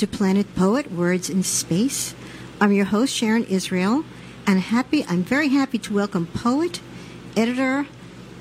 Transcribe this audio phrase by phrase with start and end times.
[0.00, 2.14] To Planet Poet Words in Space.
[2.58, 4.02] I'm your host Sharon Israel,
[4.46, 6.80] and happy I'm very happy to welcome poet,
[7.36, 7.86] editor,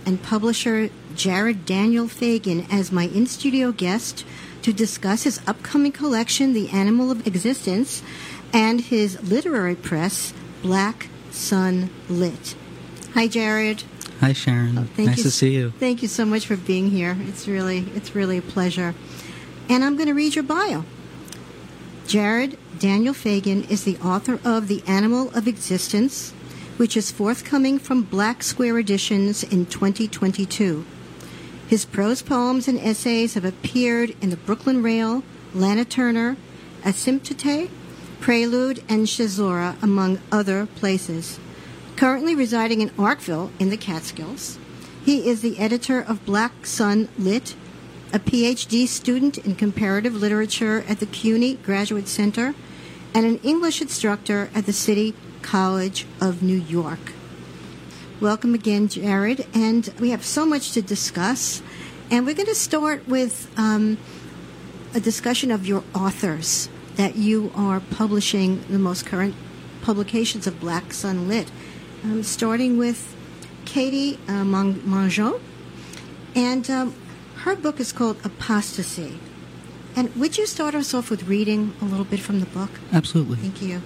[0.05, 4.25] and publisher Jared Daniel Fagan as my in-studio guest
[4.61, 8.03] to discuss his upcoming collection, The Animal of Existence,
[8.53, 12.55] and his literary press, Black Sun Lit.
[13.15, 13.83] Hi, Jared.
[14.21, 14.77] Hi, Sharon.
[14.77, 15.71] Oh, nice you, to see you.
[15.71, 17.17] Thank you so much for being here.
[17.19, 18.95] It's really, it's really a pleasure.
[19.67, 20.85] And I'm going to read your bio.
[22.09, 26.31] Jared Daniel Fagan is the author of The Animal of Existence,
[26.77, 30.87] which is forthcoming from Black Square Editions in 2022.
[31.67, 35.21] His prose poems and essays have appeared in the Brooklyn Rail,
[35.53, 36.35] Lana Turner,
[36.81, 37.69] Asymptote,
[38.19, 41.39] Prelude, and Shazora, among other places.
[41.95, 44.57] Currently residing in Arkville in the Catskills,
[45.05, 47.53] he is the editor of Black Sun Lit,
[48.11, 52.55] a PhD student in comparative literature at the CUNY Graduate Center,
[53.13, 57.13] and an English instructor at the City College of New York.
[58.19, 59.47] Welcome again, Jared.
[59.53, 61.61] And we have so much to discuss.
[62.11, 63.97] And we're going to start with um,
[64.93, 69.35] a discussion of your authors that you are publishing the most current
[69.81, 71.49] publications of Black Sun Lit,
[72.03, 73.15] um, starting with
[73.65, 75.39] Katie uh, Mongeau.
[76.35, 76.95] And um,
[77.43, 79.19] her book is called Apostasy.
[79.95, 82.69] And would you start us off with reading a little bit from the book?
[82.91, 83.37] Absolutely.
[83.37, 83.81] Thank you.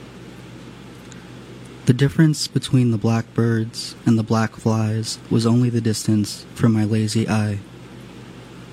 [1.85, 6.83] The difference between the blackbirds and the black flies was only the distance from my
[6.83, 7.59] lazy eye.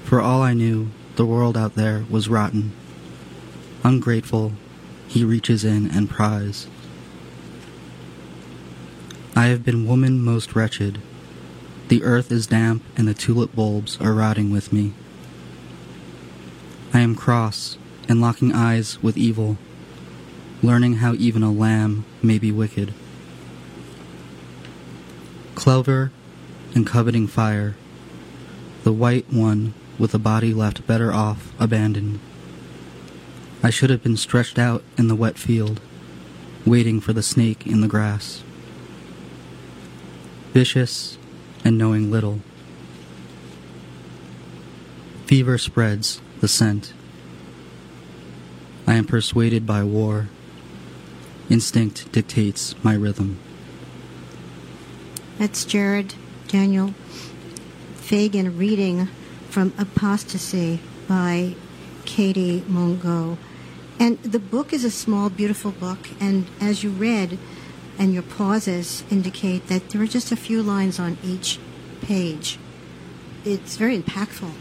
[0.05, 2.73] For all I knew, the world out there was rotten.
[3.85, 4.53] Ungrateful,
[5.09, 6.69] he reaches in and pries.
[9.37, 11.01] I have been woman most wretched,
[11.91, 14.93] the earth is damp and the tulip bulbs are rotting with me.
[16.95, 17.77] I am cross
[18.09, 19.59] and locking eyes with evil,
[20.63, 22.95] learning how even a lamb may be wicked.
[25.57, 26.13] Clover
[26.77, 27.75] and coveting fire,
[28.85, 32.21] the white one with a body left better off abandoned.
[33.65, 35.81] I should have been stretched out in the wet field,
[36.65, 38.45] waiting for the snake in the grass.
[40.53, 41.19] Vicious
[41.65, 42.41] and knowing little.
[45.27, 46.93] Fever spreads the scent.
[48.87, 50.29] I am persuaded by war.
[51.49, 53.39] Instinct dictates my rhythm.
[55.39, 56.15] That's Jared
[56.49, 56.95] Daniel
[57.97, 59.09] Fagan reading
[59.49, 61.55] from Apostasy by
[62.05, 63.37] Katie Mongeau.
[64.01, 67.39] And the book is a small, beautiful book, and as you read,
[68.01, 71.59] and your pauses indicate that there are just a few lines on each
[72.01, 72.59] page.
[73.45, 74.53] It's very impactful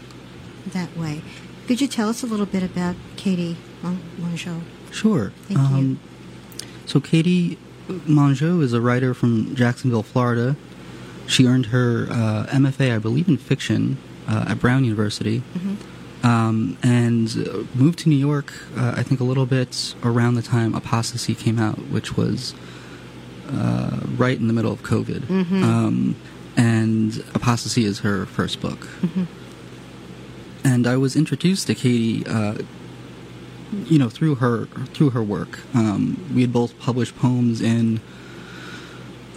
[0.66, 1.22] that way.
[1.66, 4.60] Could you tell us a little bit about Katie Mongeau?
[4.92, 5.32] Sure.
[5.48, 6.66] Thank um, you.
[6.84, 7.56] So, Katie
[7.88, 10.56] Mongeau is a writer from Jacksonville, Florida.
[11.26, 13.96] She earned her uh, MFA, I believe, in fiction
[14.28, 15.42] uh, at Brown University.
[15.54, 16.26] Mm-hmm.
[16.26, 17.34] Um, and
[17.74, 21.58] moved to New York, uh, I think, a little bit around the time Apostasy came
[21.58, 22.54] out, which was
[23.52, 25.20] uh, right in the middle of COVID.
[25.20, 25.62] Mm-hmm.
[25.62, 26.16] Um,
[26.56, 28.80] and Apostasy is her first book.
[28.80, 29.24] Mm-hmm.
[30.64, 32.58] And I was introduced to Katie, uh,
[33.86, 35.60] you know, through her through her work.
[35.74, 38.00] Um, we had both published poems in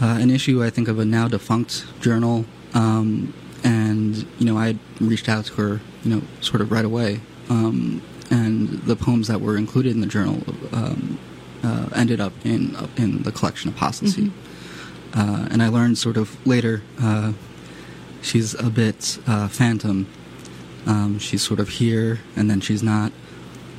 [0.02, 2.46] uh, an issue, I think, of a now defunct journal.
[2.74, 3.34] Um,
[3.64, 7.22] and you know, I had reached out to her, you know, sort of right away.
[7.50, 10.42] Um, and the poems that were included in the journal
[10.72, 11.20] um,
[11.64, 14.28] uh, ended up in uh, in the collection Apostasy.
[14.28, 15.20] Mm-hmm.
[15.20, 17.34] Uh, and I learned sort of later uh,
[18.22, 20.08] she's a bit uh, phantom.
[20.86, 23.12] Um, she's sort of here and then she's not.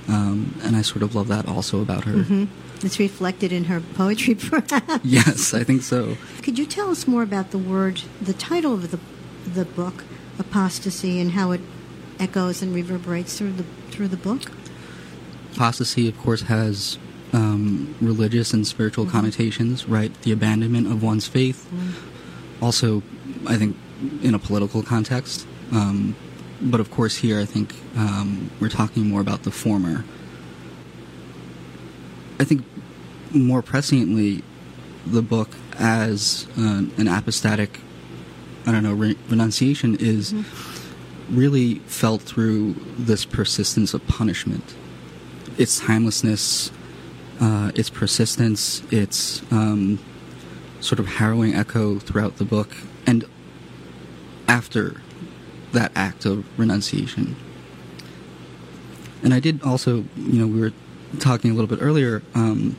[0.06, 2.12] Um, and I sort of love that also about her.
[2.12, 2.44] Mm-hmm.
[2.86, 5.04] It's reflected in her poetry, perhaps.
[5.04, 6.16] yes, I think so.
[6.42, 9.00] Could you tell us more about the word, the title of the
[9.48, 10.04] the book,
[10.38, 11.60] Apostasy, and how it
[12.18, 14.50] echoes and reverberates through the through the book?
[15.54, 16.98] Apostasy, of course, has
[17.34, 19.16] um, religious and spiritual mm-hmm.
[19.16, 20.12] connotations, right?
[20.22, 21.68] The abandonment of one's faith.
[21.70, 22.64] Mm-hmm.
[22.64, 23.02] Also,
[23.46, 23.76] I think
[24.22, 25.46] in a political context.
[25.72, 26.16] Um,
[26.62, 30.04] but of course, here I think um, we're talking more about the former.
[32.38, 32.64] I think
[33.32, 34.42] more presciently,
[35.04, 37.80] the book as uh, an apostatic,
[38.66, 41.36] I don't know, re- renunciation is mm-hmm.
[41.36, 44.74] really felt through this persistence of punishment.
[45.58, 46.70] Its timelessness,
[47.40, 49.98] uh, its persistence, its um,
[50.80, 52.70] sort of harrowing echo throughout the book,
[53.06, 53.24] and
[54.48, 55.00] after
[55.72, 57.36] that act of renunciation.
[59.22, 60.72] And I did also, you know, we were
[61.18, 62.76] talking a little bit earlier, um,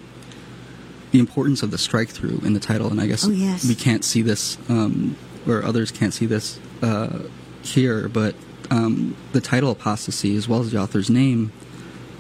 [1.12, 3.66] the importance of the strike through in the title, and I guess Oh, yes.
[3.68, 5.16] we can't see this, um,
[5.48, 7.20] or others can't see this uh,
[7.64, 8.36] here, but
[8.70, 11.52] um, the title apostasy, as well as the author's name,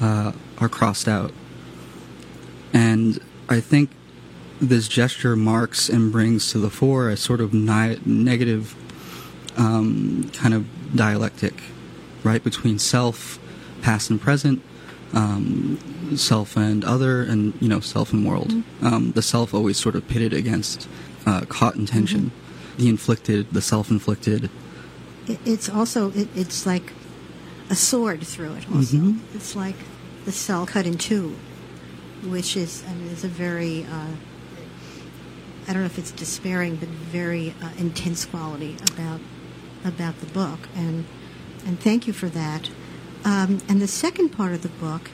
[0.01, 1.31] uh, are crossed out.
[2.75, 3.89] And I think
[4.59, 8.75] this gesture marks and brings to the fore a sort of ni- negative
[9.57, 11.53] um, kind of dialectic,
[12.23, 13.39] right, between self,
[13.81, 14.61] past and present,
[15.13, 15.79] um,
[16.17, 18.51] self and other, and you know, self and world.
[18.81, 20.89] Um, the self always sort of pitted against,
[21.25, 22.31] uh, caught in tension,
[22.77, 24.49] the inflicted, the self-inflicted.
[25.27, 26.91] It, it's also it, it's like
[27.69, 28.65] a sword through it.
[28.73, 29.19] Also, Mhm.
[29.33, 29.77] it's like
[30.25, 31.35] the cell cut in two,
[32.25, 34.07] which is I mean, is a very uh,
[35.67, 39.19] I don't know if it's despairing, but very uh, intense quality about
[39.83, 41.05] about the book, and
[41.65, 42.69] and thank you for that.
[43.23, 45.09] Um, and the second part of the book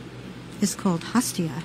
[0.60, 1.64] is called Hostia,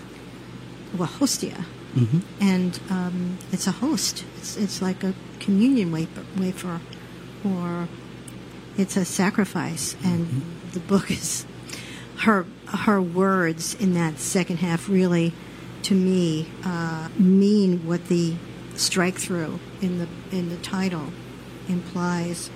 [0.96, 1.64] well, Hostia,
[1.94, 4.25] hmm and um, it's a host.
[4.38, 6.81] It's it's like a communion wafer, wafer,
[7.44, 7.88] or
[8.76, 9.96] it's a sacrifice.
[10.04, 11.46] And the book is
[12.20, 15.32] her her words in that second half really,
[15.82, 18.34] to me, uh, mean what the
[18.74, 21.12] strike through in the in the title
[21.68, 22.50] implies.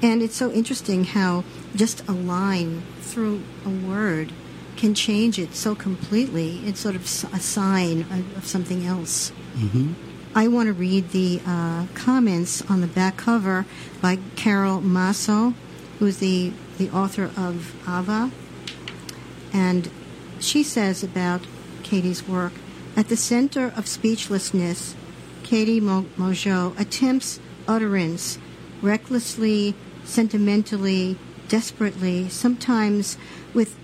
[0.00, 4.32] And it's so interesting how just a line through a word
[4.76, 6.60] can change it so completely.
[6.64, 8.06] It's sort of a sign
[8.36, 9.30] of, something else.
[9.54, 9.92] hmm
[10.34, 13.66] I want to read the uh, comments on the back cover
[14.00, 15.54] by Carole Maso,
[15.98, 18.30] who's the, the author of Ava.
[19.52, 19.90] And
[20.40, 21.42] she says about
[21.82, 22.52] Katie's work
[22.96, 24.96] At the center of speechlessness,
[25.44, 28.38] Katie Mo- Mojo attempts utterance
[28.82, 31.16] recklessly, sentimentally,
[31.48, 33.16] desperately, sometimes
[33.54, 33.76] with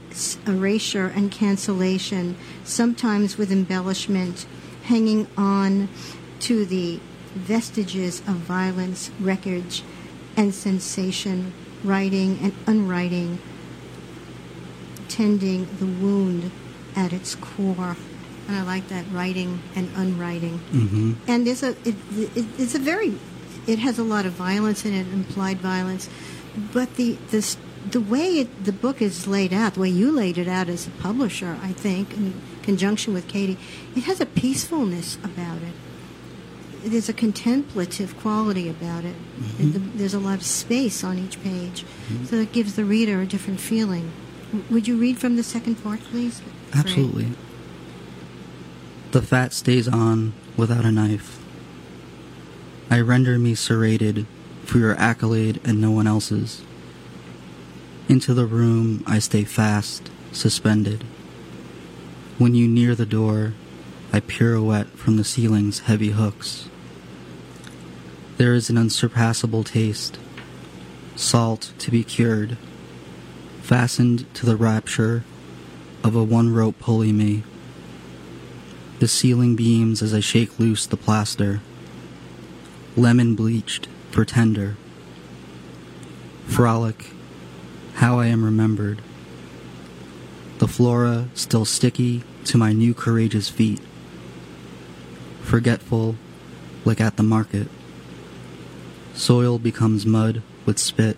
[0.48, 4.46] erasure and cancellation, sometimes with embellishment,
[4.84, 5.88] hanging on
[6.40, 6.98] to the
[7.34, 9.82] vestiges of violence, wreckage,
[10.36, 11.52] and sensation,
[11.84, 13.38] writing and unwriting,
[15.18, 16.50] tending the wound
[16.96, 17.96] at its core.
[18.46, 20.58] And I like that writing and unwriting.
[20.58, 21.96] hmm And there's a it,
[22.40, 23.10] it, it's a very
[23.66, 26.08] it has a lot of violence in it, implied violence,
[26.72, 27.56] but the this
[27.90, 30.86] the way it, the book is laid out, the way you laid it out as
[30.86, 32.32] a publisher, I think, in
[32.62, 33.58] conjunction with Katie,
[33.94, 35.74] it has a peacefulness about it.
[36.90, 39.16] There's a contemplative quality about it.
[39.60, 39.96] Mhm.
[39.98, 41.84] There's a lot of space on each page,
[42.28, 44.06] so it gives the reader a different feeling.
[44.70, 46.40] Would you read from the second part, please?
[46.72, 47.30] Absolutely.
[49.10, 51.40] The fat stays on without a knife.
[52.90, 54.26] I render me serrated
[54.64, 56.62] for your accolade and no one else's.
[58.08, 61.02] Into the room I stay fast, suspended.
[62.38, 63.54] When you near the door,
[64.12, 66.68] I pirouette from the ceiling's heavy hooks.
[68.36, 70.18] There is an unsurpassable taste,
[71.16, 72.56] salt to be cured,
[73.64, 75.24] fastened to the rapture
[76.02, 77.42] of a one rope pulley me.
[78.98, 81.62] The ceiling beams as I shake loose the plaster.
[82.94, 84.76] Lemon bleached, pretender.
[86.46, 87.06] Frolic,
[87.94, 89.00] how I am remembered.
[90.58, 93.80] The flora still sticky to my new courageous feet.
[95.40, 96.16] Forgetful,
[96.84, 97.68] like at the market.
[99.14, 101.16] Soil becomes mud with spit,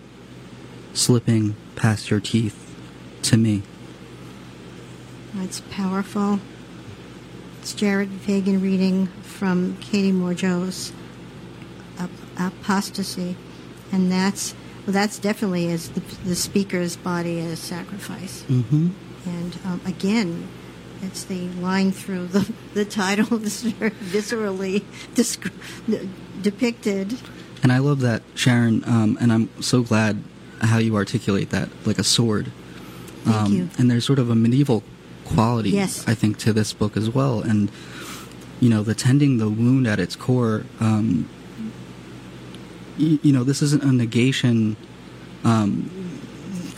[0.93, 2.75] slipping past your teeth
[3.21, 3.61] to me.
[5.39, 6.39] It's powerful.
[7.61, 10.91] It's Jared Fagan reading from Katie Morjo's
[11.99, 13.37] Ap- Apostasy,
[13.91, 14.53] and that's
[14.85, 18.43] well, that's definitely as the, the speaker's body as sacrifice.
[18.47, 18.89] Mm-hmm.
[19.25, 20.47] And um, again,
[21.01, 26.09] it's the line through the the title that's very viscerally descri-
[26.41, 27.19] depicted.
[27.61, 30.23] And I love that, Sharon, um, and I'm so glad
[30.61, 32.51] how you articulate that, like a sword.
[33.23, 33.69] Thank um, you.
[33.77, 34.83] And there's sort of a medieval
[35.25, 36.07] quality, Yes.
[36.07, 37.41] I think, to this book as well.
[37.41, 37.71] And,
[38.59, 41.29] you know, the tending the wound at its core, um,
[42.97, 44.77] you, you know, this isn't a negation
[45.43, 45.91] um,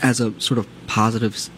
[0.01, 1.49] as a sort of positive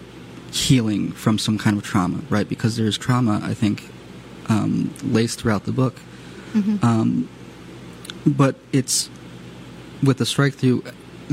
[0.52, 2.48] healing from some kind of trauma, right?
[2.48, 3.90] Because there's trauma, I think,
[4.50, 5.96] um, laced throughout the book.
[6.54, 6.84] Mhm.
[6.84, 7.30] Um,
[8.26, 9.10] but it's
[10.04, 10.84] with the strike through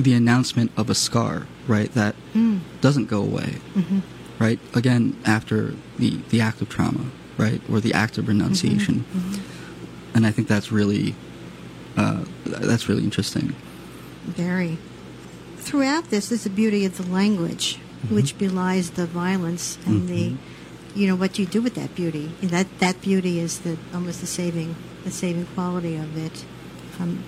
[0.02, 1.92] the announcement of a scar, right?
[1.94, 2.60] That Mm.
[2.80, 4.02] doesn't go away, Mhm.
[4.38, 4.60] right?
[4.74, 7.04] Again, after the the act of trauma,
[7.36, 9.38] right, or the act of renunciation, Mhm.
[10.14, 11.14] and I think that's really
[11.96, 13.54] uh, that's really interesting.
[14.24, 14.78] Very.
[15.58, 18.14] Throughout this is the beauty of the language, Mhm.
[18.14, 20.36] which belies the violence and the, Mhm.
[20.94, 22.30] you know what do you do with that beauty.
[22.40, 26.44] That that beauty is the almost the saving the saving quality of it.
[27.00, 27.18] Um,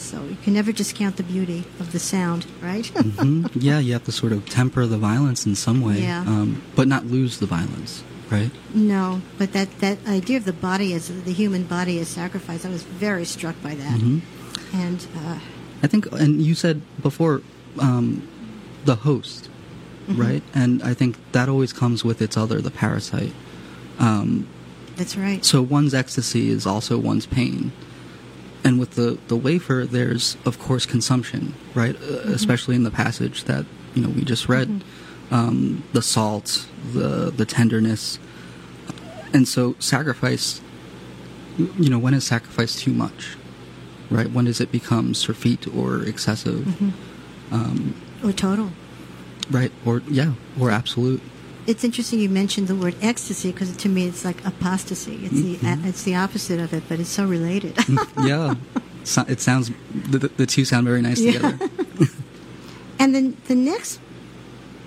[0.00, 2.86] so you can never discount the beauty of the sound, right?
[3.20, 6.20] hmm Yeah, you have to sort of temper the violence in some way, Yeah.
[6.26, 8.50] um, but not lose the violence, right?
[8.74, 12.70] No, but that, that idea of the body as the human body as sacrifice, I
[12.70, 14.00] was very struck by that.
[14.00, 14.18] hmm
[14.72, 15.38] And uh,
[15.82, 17.42] I think, and you said before,
[17.78, 18.26] um,
[18.84, 19.48] the host,
[20.08, 20.20] Mm-hmm.
[20.22, 20.42] right?
[20.54, 23.32] And I think that always comes with its other, the parasite.
[24.00, 24.48] Um,
[24.96, 25.44] that's right.
[25.44, 27.70] so one's ecstasy is also one's pain.
[28.62, 31.96] And with the, the wafer, there's of course consumption, right?
[31.96, 33.64] Uh, especially in the passage that
[33.94, 34.84] you know we just read,
[35.30, 38.18] um, the salt, the the tenderness,
[39.32, 40.60] and so sacrifice.
[41.78, 43.36] You know, when is sacrifice too much,
[44.10, 44.30] right?
[44.30, 46.66] When does it become surfeit or excessive,
[47.50, 48.70] um, Or total.
[49.50, 49.72] right?
[49.84, 51.20] Or yeah, or absolute.
[51.66, 55.20] It's interesting you mentioned the word ecstasy because to me it's like apostasy.
[55.24, 55.84] It's the Mhm.
[55.86, 57.76] it's the opposite of it, but it's so related.
[58.22, 58.54] yeah,
[59.04, 61.32] so, it sounds the, the- the two sound very nice Yeah.
[61.32, 61.70] together.
[62.98, 64.00] and then the next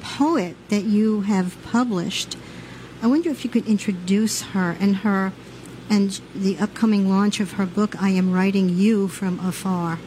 [0.01, 2.35] poet that you have published,
[3.01, 5.31] I wonder if you could introduce her and her
[5.89, 8.01] and the upcoming launch of her book.
[8.01, 9.99] I am writing you from afar.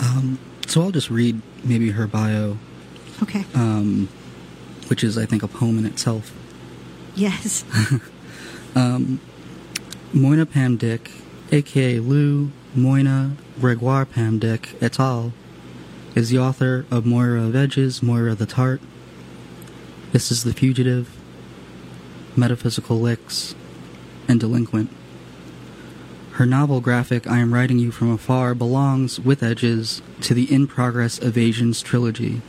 [0.00, 2.58] Um, so I'll just read maybe her bio,
[3.22, 3.44] Okay.
[3.54, 4.08] um,
[4.88, 6.32] which is, I think, a poem in itself.
[7.14, 7.64] Yes.
[8.76, 9.20] Um,
[10.12, 11.12] Mina Pam Dick,
[11.52, 15.32] aka Lou Mina Gregoire Pam Dick et al.,
[16.16, 18.80] is the author of Moira of Edges, Moira the Tart.
[20.12, 21.08] This is The Fugitive,
[22.36, 23.54] Metaphysical Licks,
[24.26, 24.90] and Delinquent.
[26.32, 30.66] Her novel graphic, I Am Writing You From Afar, belongs, with edges, to the In
[30.66, 32.42] Progress Evasions trilogy,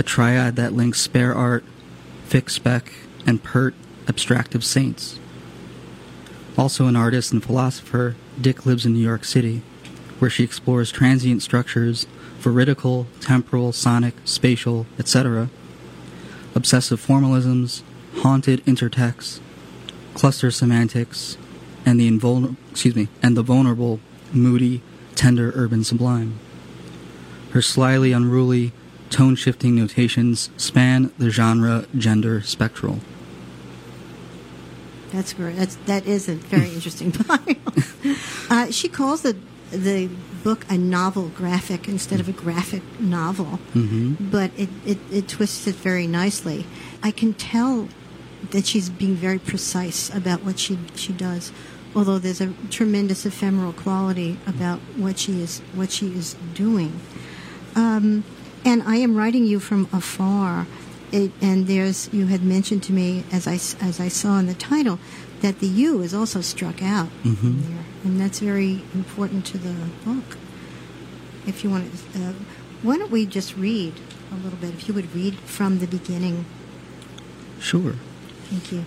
[0.00, 1.62] a triad that links spare art,
[2.24, 2.90] fix spec,
[3.26, 3.74] and pert
[4.08, 5.20] abstractive saints.
[6.56, 9.60] Also an artist and philosopher, Dick lives in New York City,
[10.18, 12.06] where she explores transient structures,
[12.38, 15.50] veridical, temporal, sonic, spatial, etc.,
[16.54, 17.82] obsessive formalisms,
[18.20, 19.38] haunted intertexts,
[20.14, 21.36] cluster semantics,
[21.84, 24.00] and the invulner- excuse me, and the vulnerable,
[24.32, 24.80] moody,
[25.14, 26.38] tender urban sublime.
[27.50, 28.72] Her slyly unruly,
[29.10, 33.00] tone-shifting notations span the genre gender spectral.
[35.12, 37.56] That's very, that's that is a very interesting bio.
[38.50, 39.36] uh, she calls the
[39.70, 40.08] the
[40.42, 45.66] book a novel graphic instead of a graphic novel, hmm but it, it, it twists
[45.66, 46.66] it very nicely.
[47.02, 47.88] I can tell
[48.50, 51.52] that she's being very precise about what she she does,
[51.94, 57.00] although there's a tremendous ephemeral quality about what she is what she is doing.
[57.74, 58.24] Um,
[58.64, 60.66] and I am writing you from afar.
[61.12, 64.54] It, and there's you had mentioned to me as I as I saw in the
[64.54, 64.98] title
[65.40, 67.62] that the U is also struck out Mhm.
[67.62, 69.74] there, and that's very important to the
[70.04, 70.36] book.
[71.46, 72.32] If you want, to, uh,
[72.82, 73.94] why don't we just read
[74.30, 74.70] a little bit?
[74.74, 76.44] If you would read from the beginning,
[77.58, 77.94] Sure.
[78.50, 78.84] thank you.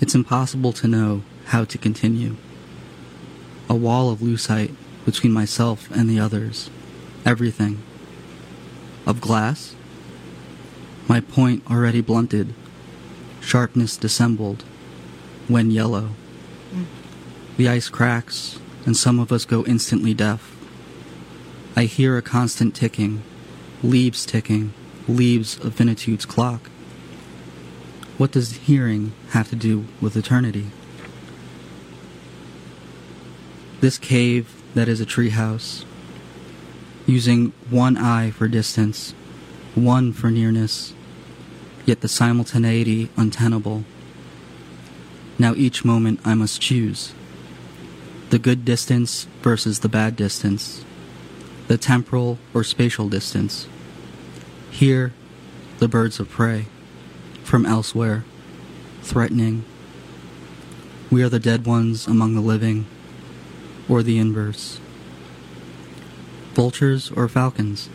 [0.00, 2.36] It's impossible to know how to continue.
[3.68, 6.70] A wall of lucite between myself and the others.
[7.24, 7.82] Everything.
[9.06, 9.74] Of glass?
[11.08, 12.54] My point already blunted.
[13.40, 14.64] Sharpness dissembled.
[15.48, 16.10] When yellow.
[16.72, 16.86] Mm.
[17.56, 20.56] The ice cracks, and some of us go instantly deaf.
[21.76, 23.22] I hear a constant ticking.
[23.82, 24.72] Leaves ticking.
[25.06, 26.70] Leaves of finitude's clock.
[28.16, 30.66] What does hearing have to do with eternity?
[33.84, 35.84] This cave that is a treehouse,
[37.04, 39.12] using one eye for distance,
[39.74, 40.94] one for nearness,
[41.84, 43.84] yet the simultaneity untenable.
[45.38, 47.12] Now each moment I must choose
[48.30, 50.82] the good distance versus the bad distance,
[51.68, 53.68] the temporal or spatial distance.
[54.70, 55.12] Here,
[55.76, 56.68] the birds of prey
[57.42, 58.24] from elsewhere,
[59.02, 59.62] threatening.
[61.10, 62.86] We are the dead ones among the living,
[63.88, 64.80] or the inverse.
[66.54, 67.88] Vultures or falcons?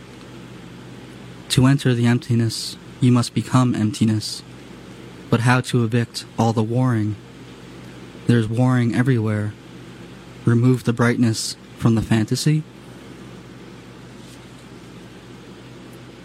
[1.50, 4.44] To enter the emptiness, you must become emptiness.
[5.30, 7.16] But how to evict all the warring?
[8.28, 9.54] There's warring everywhere.
[10.46, 12.64] Remove the brightness from the fantasy?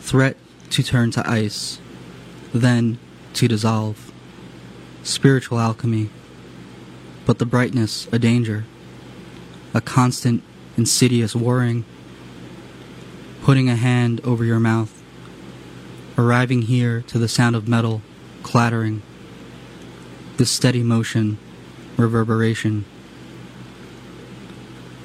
[0.01, 0.37] Threat
[0.71, 1.79] to turn to ice,
[2.53, 2.99] then
[3.35, 4.13] to dissolve.
[5.03, 6.11] Spiritual alchemy,
[7.27, 8.65] but the brightness a danger,
[9.75, 10.43] a constant,
[10.77, 11.85] insidious warring.
[13.45, 15.03] putting a hand over your mouth,
[16.17, 18.01] arriving here to the sound of metal
[18.43, 19.03] clattering,
[20.39, 21.37] the steady motion,
[21.99, 22.87] reverberation.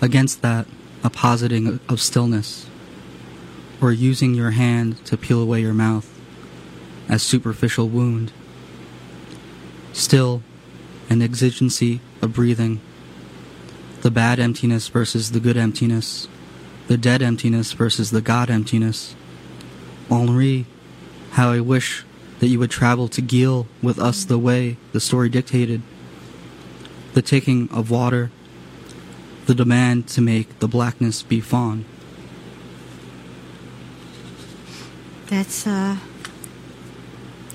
[0.01, 0.65] Against that,
[1.03, 2.65] a positing of stillness,
[3.81, 6.09] or using your hand to peel away your mouth
[7.09, 8.31] as superficial wound.
[9.91, 10.43] Still,
[11.09, 12.79] an exigency of breathing.
[14.01, 16.27] The bad emptiness versus the good emptiness.
[16.87, 19.15] The dead emptiness versus the God emptiness.
[20.09, 20.65] Henri,
[21.31, 22.05] how I wish
[22.39, 25.81] that you would travel to Geel with us the way the story dictated.
[27.13, 28.31] The taking of water,
[29.45, 31.85] the demand to make the blackness be fawn.
[35.27, 35.97] That's uh,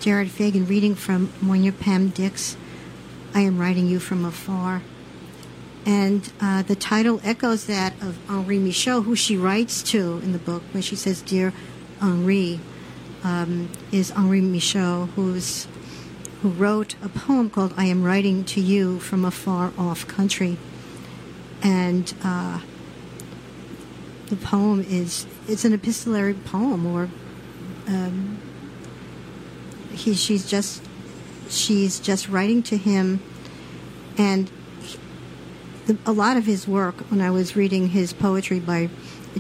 [0.01, 2.57] Jared Fagan reading from Mina Pam Dick's.
[3.35, 4.83] I am writing you from afar.
[5.87, 10.39] And uh, the title echoes that of Henri Michaux, who she writes to in the
[10.39, 11.53] book when she says, Dear
[12.01, 12.59] Henri,
[13.23, 15.67] um, is Henri Michaux, who's,
[16.41, 20.57] who wrote a poem called I Am Writing to You from a Far Off Country.
[21.63, 22.61] And uh,
[24.27, 27.11] the poem is, it's an epistolary poem, or
[27.87, 28.39] um,
[29.93, 30.83] he, she's just,
[31.49, 33.23] she's just writing to him,
[34.17, 34.51] and
[35.87, 38.91] the, a lot of his work, when I was reading his poetry by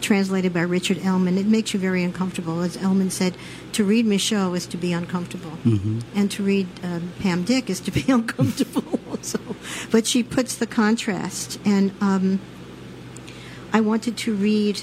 [0.00, 2.62] translated by Richard Ellmann, it makes you very uncomfortable.
[2.62, 3.37] As Ellmann said,
[3.72, 6.00] to read Michaux is to be uncomfortable, mm-hmm.
[6.14, 8.98] and to read um, Pam Dick is to be uncomfortable.
[9.11, 9.38] also,
[9.90, 12.40] but she puts the contrast, and um,
[13.72, 14.83] I wanted to read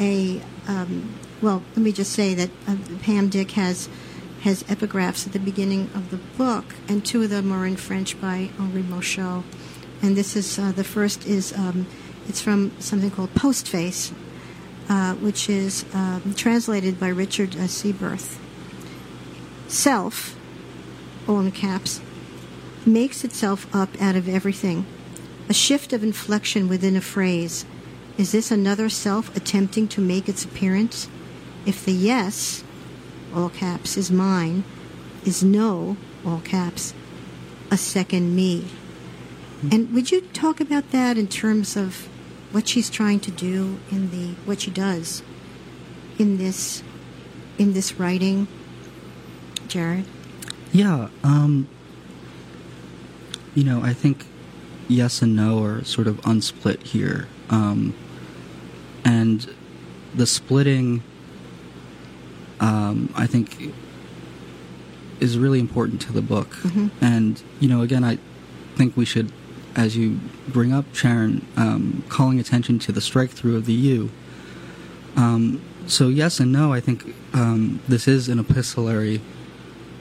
[0.00, 0.42] a.
[0.66, 3.88] Um, well, let me just say that uh, Pam Dick has
[4.42, 8.20] has epigraphs at the beginning of the book, and two of them are in French
[8.20, 9.44] by Henri Michaux.
[10.02, 11.86] And this is uh, the first is um,
[12.28, 14.12] it's from something called Postface,
[14.88, 18.38] uh, which is um, translated by Richard uh, Sieburth.
[19.66, 20.36] Self,
[21.26, 22.00] all in caps,
[22.86, 24.86] makes itself up out of everything.
[25.48, 27.64] A shift of inflection within a phrase.
[28.16, 31.08] Is this another self attempting to make its appearance?
[31.66, 32.64] If the yes,
[33.34, 34.64] all caps, is mine,
[35.24, 36.94] is no, all caps,
[37.70, 38.64] a second me.
[39.72, 42.08] And would you talk about that in terms of
[42.52, 45.22] what she's trying to do in the what she does
[46.18, 46.82] in this
[47.58, 48.46] in this writing,
[49.66, 50.04] Jared?
[50.72, 51.66] Yeah, um,
[53.54, 54.26] you know, I think
[54.86, 57.94] yes and no are sort of unsplit here, um,
[59.04, 59.52] and
[60.14, 61.02] the splitting,
[62.60, 63.72] um, I think,
[65.20, 66.56] is really important to the book.
[66.62, 66.90] Mhm.
[67.00, 68.18] And you know, again, I
[68.76, 69.32] think we should
[69.78, 74.10] as you bring up, Sharon, um, calling attention to the strike through of the U.
[75.16, 79.20] Um, so, yes and no, I think um, this is an epistolary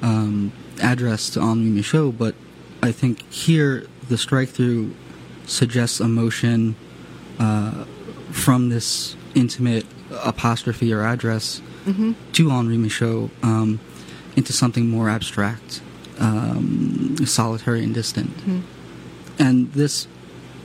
[0.01, 2.33] um, address to Henri Michaux, but
[2.81, 4.93] I think here the strike through
[5.45, 6.75] suggests emotion
[7.39, 7.85] uh,
[8.31, 9.85] from this intimate
[10.23, 12.11] apostrophe or address Mm-hmm.
[12.33, 13.79] to Henri Michaux um,
[14.35, 15.81] into something more abstract,
[16.19, 18.63] um, solitary, and distant Mhm.
[19.39, 20.07] And this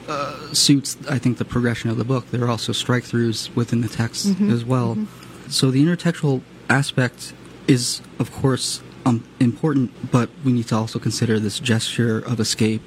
[0.09, 2.31] uh, suits, I think, the progression of the book.
[2.31, 4.97] There are also strike throughs within the text Mhm, as well.
[4.97, 5.07] mhm.
[5.49, 7.33] So the intertextual aspect
[7.69, 12.83] is, of course, um, important, but we need to also consider this gesture of escape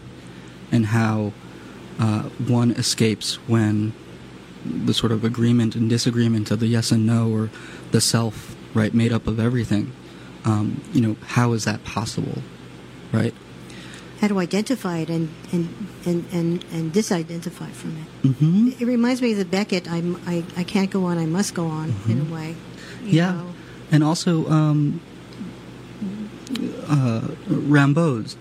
[0.72, 1.32] and how
[2.00, 3.94] uh, one escapes when
[4.66, 7.50] the sort of agreement and disagreement of the yes and no or
[7.92, 9.92] the self, right, made up of everything.
[10.44, 12.42] Um, you know, how is that possible,
[13.14, 13.34] right?
[14.22, 15.70] How to identify it and and
[16.06, 18.28] and and, and disidentify from it.
[18.28, 18.70] Mm-hmm.
[18.80, 19.92] It reminds me of the Beckett.
[19.92, 21.18] I'm, I I can't go on.
[21.18, 21.94] I must go on.
[22.08, 22.56] In a way.
[23.04, 23.32] Yeah.
[23.34, 23.54] know.
[23.92, 25.02] and also um,
[26.88, 27.28] uh,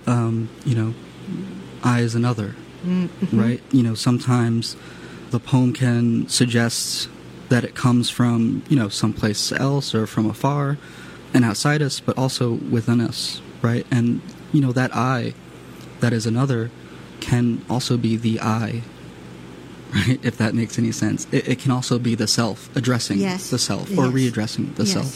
[0.07, 0.95] um, you know,
[1.83, 3.41] I is another, Mm-hmm.
[3.41, 3.63] right?
[3.73, 4.77] You know, sometimes
[5.31, 7.09] the poem can suggest
[7.49, 10.77] that it comes from, you know, someplace else or from afar
[11.33, 13.87] and outside us, but also within us, right?
[13.91, 14.21] And,
[14.53, 15.33] you know, that I,
[16.05, 16.71] that is another,
[17.21, 18.83] can also be the I,
[19.95, 20.19] right?
[20.23, 21.27] If that makes any sense.
[21.33, 23.49] It, it can also be the self addressing Yes.
[23.51, 24.15] the self or Yes.
[24.19, 24.93] readdressing the yes.
[24.93, 25.13] self.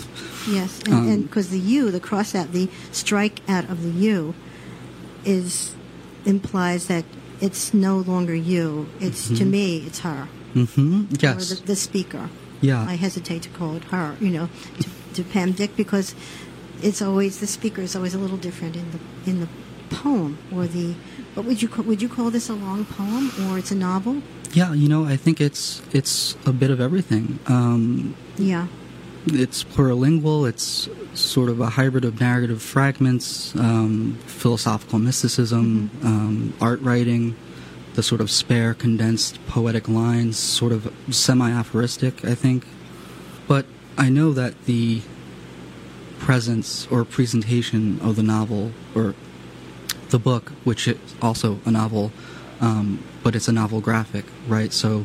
[0.51, 4.35] Yes, and Um, because the U, the cross out, the strike out of the U,
[5.25, 5.73] is
[6.25, 7.05] implies that
[7.41, 8.89] it's no longer you.
[9.01, 9.51] It's to Mhm.
[9.51, 10.29] me, it's her.
[10.55, 11.05] Mm-hmm.
[11.27, 12.31] Or the, the speaker.
[12.63, 12.83] yeah.
[12.89, 14.17] I hesitate to call it her.
[14.21, 14.49] You know,
[14.81, 16.15] to, to Pam Dick because
[16.83, 19.49] it's always the speaker is always a little different in the in the
[19.91, 20.95] poem or the
[21.35, 24.23] what would you call, would you call this a long poem or it's a novel?
[24.53, 27.39] Yeah, you know, I think it's it's a bit of everything.
[27.47, 28.67] Um, Yeah.
[29.27, 30.49] it's plurilingual.
[30.49, 37.35] It's sort of a hybrid of narrative fragments, um, philosophical mysticism, um, art writing,
[37.95, 42.65] the sort of spare, condensed poetic lines, sort of semi-aphoristic, I think.
[43.49, 43.67] But
[43.99, 45.03] I know that the
[46.19, 49.15] presence or presentation of the novel or
[50.11, 52.13] the book, which is also a novel,
[52.61, 54.73] um, but it's a novel graphic, right?
[54.73, 55.05] So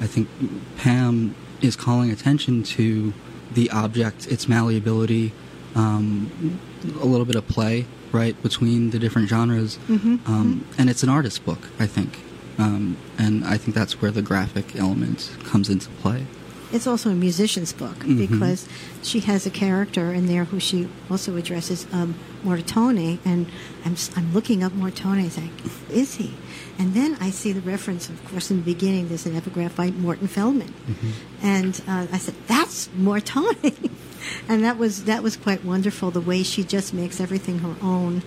[0.00, 0.28] I think
[0.76, 3.12] Pam is calling attention to
[3.52, 5.32] the object, its malleability,
[5.74, 6.58] um,
[7.00, 9.78] a little bit of play, right, between the different genres.
[9.88, 12.20] Um, and it's an artist book, I think.
[12.58, 16.26] Um, and I think that's where the graphic element comes into play.
[16.72, 18.18] It's also a musician's book Mhm.
[18.18, 18.68] because
[19.02, 23.46] she has a character in there who she also addresses, um, Mortone, and
[23.84, 25.24] I'm, I'm looking up Mortone.
[25.36, 26.34] Like, who is he?
[26.78, 29.08] And then I see the reference, of course, in the beginning.
[29.08, 30.72] There's an epigraph by Morton Feldman,
[31.42, 33.90] and uh, I said, "That's Mortone,"
[34.48, 36.10] and that was that was quite wonderful.
[36.10, 38.22] The way she just makes everything her own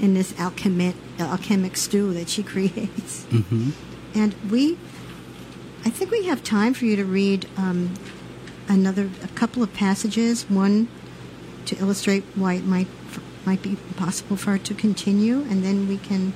[0.00, 3.24] in this alchemic alchemic stew that she creates.
[3.30, 3.70] hmm
[4.14, 4.78] And we,
[5.84, 7.94] I think we have time for you to read um,
[8.68, 10.48] another, a couple of passages.
[10.48, 10.88] One
[11.66, 12.88] to illustrate why it might
[13.46, 16.32] might be possible for it to continue, and then we can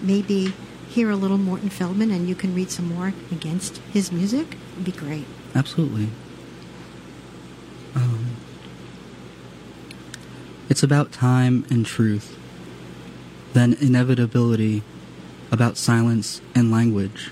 [0.00, 0.52] maybe
[0.88, 4.56] hear a little Morton Feldman, and you can read some more against his music.
[4.72, 5.24] It'd be great.
[5.54, 6.08] Absolutely.
[7.94, 8.36] Um,
[10.68, 12.38] it's about time and truth,
[13.52, 14.82] then inevitability
[15.50, 17.30] about silence and language,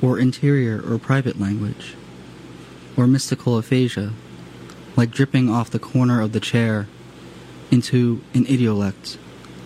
[0.00, 1.94] or interior or private language,
[2.96, 4.12] or mystical aphasia,
[4.96, 6.86] like dripping off the corner of the chair
[7.72, 9.16] into an idiolect,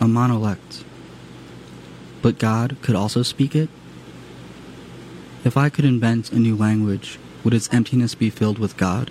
[0.01, 0.85] a monolect.
[2.23, 3.69] But God could also speak it?
[5.45, 9.11] If I could invent a new language, would its emptiness be filled with God?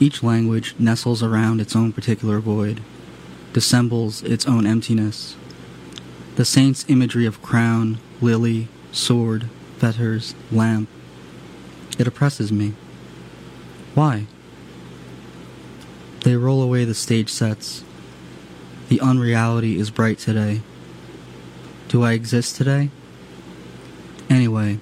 [0.00, 2.82] Each language nestles around its own particular void,
[3.52, 5.36] dissembles its own emptiness.
[6.36, 10.88] The saint's imagery of crown, lily, sword, fetters, lamp.
[11.98, 12.74] It oppresses me.
[13.94, 14.26] Why?
[16.24, 17.84] They roll away the stage sets.
[18.88, 20.62] The unreality is bright today.
[21.88, 22.90] Do I exist today?
[24.28, 24.78] Anyway,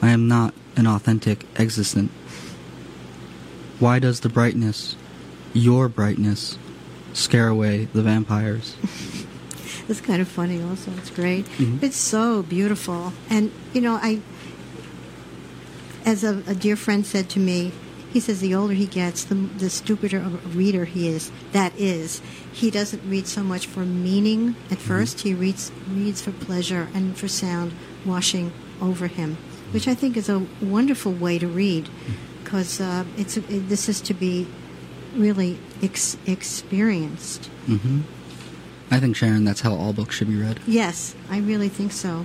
[0.00, 2.10] I am not an authentic existent.
[3.80, 4.96] Why does the brightness,
[5.52, 6.58] your brightness,
[7.14, 8.76] scare away the vampires?
[9.88, 10.90] It's kind of funny, also.
[10.98, 11.46] It's great.
[11.58, 11.80] Mhm.
[11.80, 14.20] It's so beautiful, and you know, I,
[16.04, 17.70] as a, a dear friend said to me,
[18.16, 21.30] he says the older he gets, the, the stupider a reader he is.
[21.52, 25.20] That is, he doesn't read so much for meaning at first.
[25.20, 27.74] He reads reads for pleasure and for sound
[28.06, 29.36] washing over him,
[29.70, 31.90] which I think is a wonderful way to read,
[32.42, 34.46] because uh, it's it, this is to be
[35.14, 37.50] really ex- experienced.
[37.66, 38.00] hmm
[38.90, 40.60] I think, Sharon, that's how all books should be read.
[40.66, 42.24] Yes, I really think so.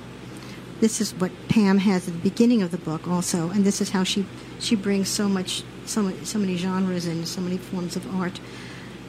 [0.80, 3.90] This is what Pam has at the beginning of the book, also, and this is
[3.90, 4.26] how she
[4.60, 8.39] she brings so much, so many, so many genres and so many forms of art.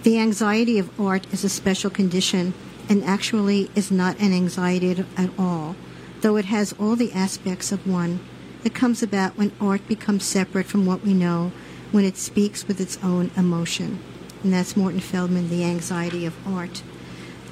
[0.02, 2.54] The anxiety of art is a special condition,
[2.88, 5.76] and actually is not an anxiety at all,
[6.20, 8.20] though it has all the aspects of one.
[8.64, 11.52] It comes about when art becomes separate from what we know,
[11.92, 13.98] when it speaks with its own emotion,
[14.42, 16.82] and that's Morton Feldman, the anxiety of art.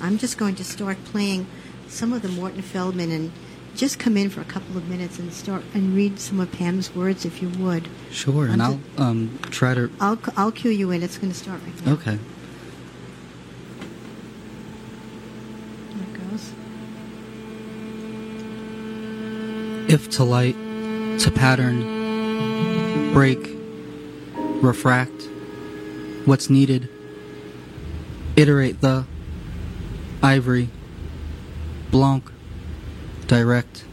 [0.01, 1.47] I'm just going to start playing
[1.89, 3.33] some of the Morton Feldman and
[3.81, 6.95] just come in for a couple of minutes and start and read some of Pam's
[6.95, 7.89] words if you would.
[8.11, 9.91] Sure, and I'll um, try to.
[9.99, 11.03] I'll I'll cue you in.
[11.03, 11.93] It's going to start right now.
[11.95, 12.19] Okay.
[15.95, 16.53] There it goes.
[19.91, 20.57] If to light,
[21.21, 23.39] to pattern, break,
[24.63, 25.27] refract,
[26.27, 26.91] what's needed,
[28.37, 29.07] iterate the,
[30.23, 30.69] ivory,
[31.91, 32.31] blanc,
[33.31, 33.85] direct,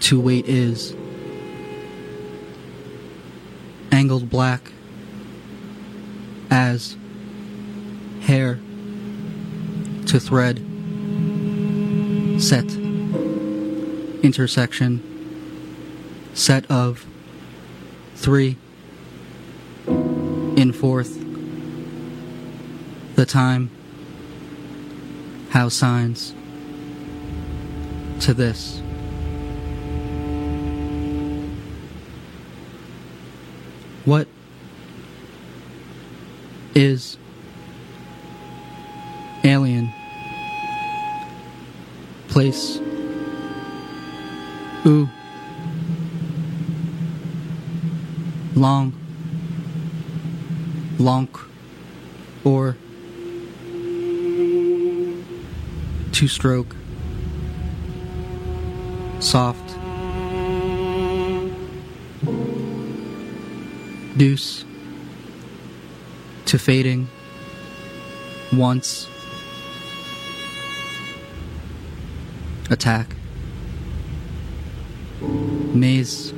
[0.00, 0.96] to wait is,
[3.92, 4.72] angled black,
[6.50, 6.96] as,
[8.22, 8.58] hair,
[10.06, 10.58] to thread,
[12.42, 12.64] set,
[14.24, 15.00] intersection,
[16.34, 17.06] set of,
[18.16, 18.56] three,
[19.86, 21.24] in fourth,
[23.14, 23.70] the time,
[25.50, 26.34] how signs,
[28.20, 28.80] to this.
[34.04, 34.28] What
[36.74, 37.18] is
[39.42, 39.92] Alien.
[42.28, 42.78] Place.
[44.84, 45.08] Ooh.
[48.54, 48.92] Long.
[50.98, 51.28] Long.
[52.44, 52.76] Or.
[56.12, 56.74] Two stroke.
[59.26, 59.76] Soft.
[64.16, 64.64] Deuce.
[66.44, 67.08] To fading.
[68.52, 69.08] Once.
[72.70, 73.16] Attack.
[75.20, 76.32] Maze.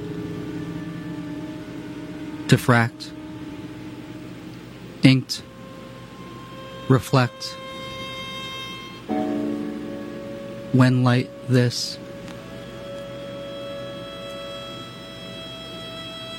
[2.46, 3.10] Diffract.
[5.02, 5.42] Inked.
[6.88, 7.54] Reflect.
[10.72, 11.98] When light this.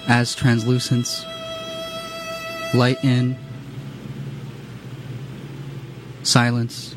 [0.10, 1.24] As translucence.
[2.74, 3.38] Light in.
[6.24, 6.96] Silence.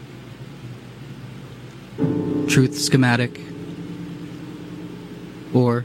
[2.49, 3.41] Truth schematic.
[5.55, 5.85] Or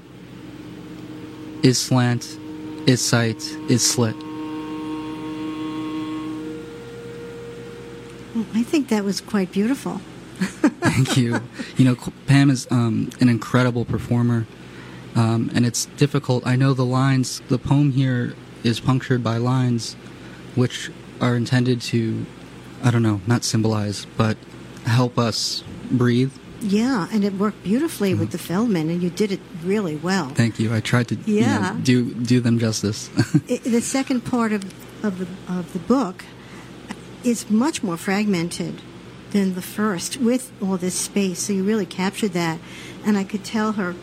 [1.63, 2.39] is slant,
[2.87, 4.15] is sight, is slit.
[8.53, 9.99] I think that was quite beautiful.
[10.37, 11.41] Thank you.
[11.75, 11.95] You know,
[12.27, 14.45] Pam is um, an incredible performer,
[15.17, 16.45] um, and it's difficult.
[16.45, 19.95] I know the lines, the poem here is punctured by lines
[20.56, 22.25] which are intended to,
[22.84, 24.38] I don't know, not symbolize, but
[24.86, 26.32] help us breathe.
[26.60, 30.30] Yeah, and it worked beautifully with the Feldman, and you did it really well.
[30.30, 30.73] Thank you.
[30.73, 31.77] I tried to you know, Yeah.
[31.84, 33.10] do do them justice.
[33.49, 34.63] I the second part of,
[35.06, 36.25] of, the, of the book
[37.23, 38.82] is much more fragmented
[39.32, 41.39] than the first with all this space.
[41.43, 42.60] So you really captured that.
[43.06, 43.93] And I could tell her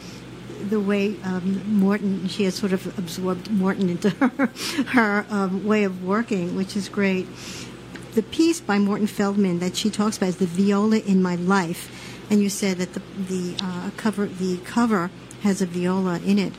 [0.71, 4.51] the way um, Morton, she has sort of absorbed Morton into her,
[4.89, 7.27] her um, way of working, which is great.
[8.15, 11.91] The piece by Morton Feldman that she talks about is the viola in my life,
[12.31, 15.11] and you said that the the uh, cover the cover
[15.43, 16.53] has a viola in it.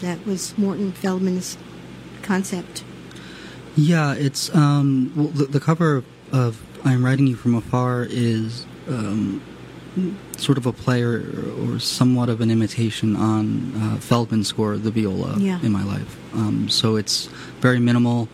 [0.00, 1.58] That was Morton Feldman's
[2.22, 2.84] concept.
[3.76, 8.66] Yeah, it's um, well, the, the cover of, of "I'm Writing You from Afar" is
[8.88, 9.42] um,
[10.44, 11.12] sort of a player
[11.60, 13.44] or, somewhat of an imitation on
[13.82, 15.58] uh, Feldman's score, the viola, Yeah.
[15.66, 16.12] in my life.
[16.34, 17.26] Um, so it's
[17.66, 18.28] very minimal,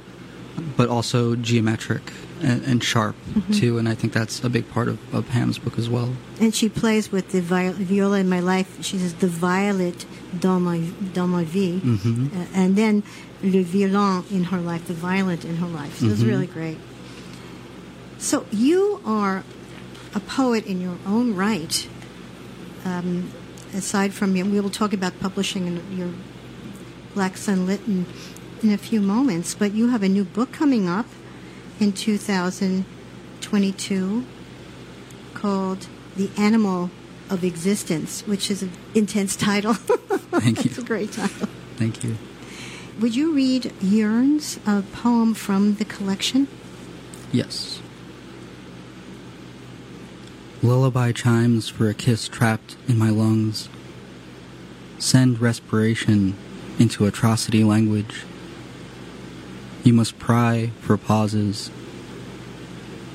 [0.76, 2.02] but also geometric
[2.42, 3.16] and, and sharp
[3.52, 3.78] too.
[3.78, 6.10] And I think that's a big part of, of Pam's book as well.
[6.40, 8.68] And she plays with the viol- viola in my life.
[8.82, 10.04] She says the violet
[10.38, 10.76] dans ma,
[11.14, 13.02] dans ma vie, hmm uh, and then
[13.42, 15.98] le violon in her life, the violet in her life.
[16.00, 16.28] So it's Mhm.
[16.32, 16.78] really great.
[18.18, 19.44] So you are
[20.14, 21.88] a poet in your own right.
[22.84, 23.32] Um,
[23.74, 26.10] aside from you, we will talk about publishing in your
[27.14, 28.06] Black Sun Lit in,
[28.62, 29.54] in a few moments.
[29.54, 31.06] But you have a new book coming up
[31.78, 34.24] in 2022
[35.34, 36.90] called "The Animal
[37.28, 39.74] of Existence," which is an intense title.
[39.74, 40.70] Thank you.
[40.70, 41.48] it's a great title.
[41.76, 42.16] Thank you.
[43.00, 46.48] Would you read Yearns, a poem from the collection?
[47.32, 47.80] Yes.
[50.62, 53.70] Lullaby chimes for a kiss trapped in my lungs.
[54.98, 56.36] Send respiration
[56.78, 58.24] into atrocity language.
[59.84, 61.70] You must pry for pauses.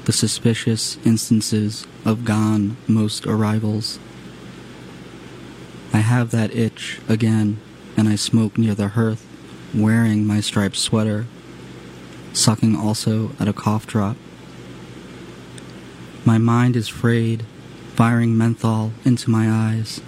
[0.06, 4.00] The suspicious instances of gone most arrivals.
[5.94, 7.60] I have that itch again,
[7.96, 9.24] and I smoke near the hearth,
[9.74, 11.28] wearing my striped sweater
[12.34, 14.18] sucking also at a cough drop.
[16.26, 17.46] My mind is frayed,
[17.94, 20.02] firing menthol into my eyes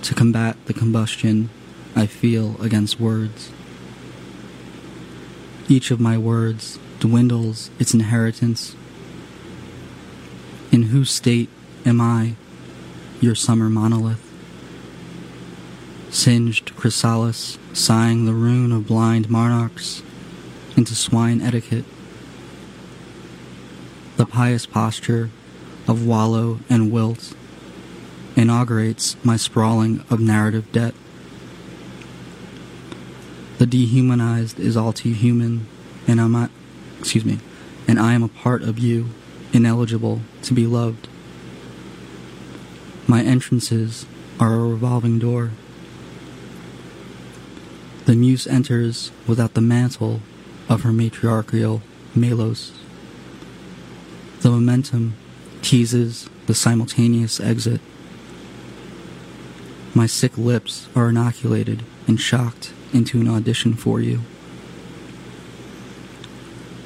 [0.00, 1.50] to combat the combustion
[1.94, 3.52] I feel against words.
[5.68, 8.74] Each of my words dwindles its inheritance.
[10.72, 11.50] In whose state
[11.84, 12.36] am I,
[13.20, 14.26] your summer monolith?
[16.08, 20.02] Singed chrysalis, sighing the rune of blind monarchs
[20.74, 21.84] into swine etiquette.
[24.16, 25.30] The pious posture
[25.90, 27.34] of wallow and wilt
[28.36, 30.94] inaugurates my sprawling of narrative debt.
[33.58, 35.66] The dehumanized is all too human,
[36.06, 36.50] and I'm not,
[37.00, 37.40] excuse me,
[37.88, 39.08] and I am a part of you,
[39.52, 41.08] ineligible to be loved.
[43.08, 44.06] My entrances
[44.38, 45.50] are a revolving door.
[48.04, 50.20] The muse enters without the mantle
[50.68, 51.82] of her matriarchal
[52.14, 52.70] melos.
[54.42, 55.16] The momentum
[55.62, 57.80] teases the simultaneous exit.
[59.94, 64.20] My sick lips are inoculated and shocked into an audition for you.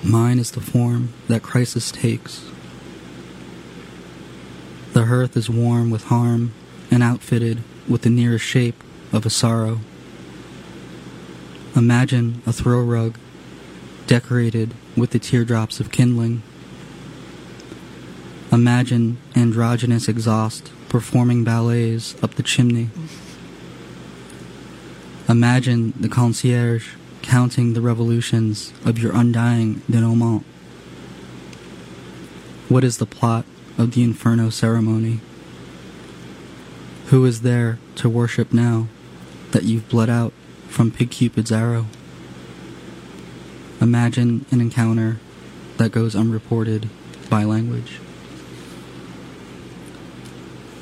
[0.02, 2.44] Mine is the form that crisis takes.
[4.92, 6.52] The hearth is warm with harm
[6.90, 8.82] and outfitted with the nearest shape
[9.12, 9.80] of a sorrow.
[11.74, 13.18] Imagine a throw rug
[14.06, 16.42] decorated with the teardrops of kindling.
[18.54, 22.88] Imagine androgynous exhaust performing ballets up the chimney.
[25.28, 30.44] Imagine the concierge counting the revolutions of your undying denouement.
[32.68, 33.44] What is the plot
[33.76, 35.18] of the Inferno ceremony?
[37.06, 38.86] Who is there to worship now
[39.50, 40.32] that you've bled out
[40.68, 41.86] from Pig Cupid's arrow?
[43.80, 45.18] Imagine an encounter
[45.78, 46.88] that goes unreported
[47.28, 47.98] by language.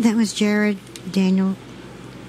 [0.02, 0.78] That was Jared
[1.12, 1.54] Daniel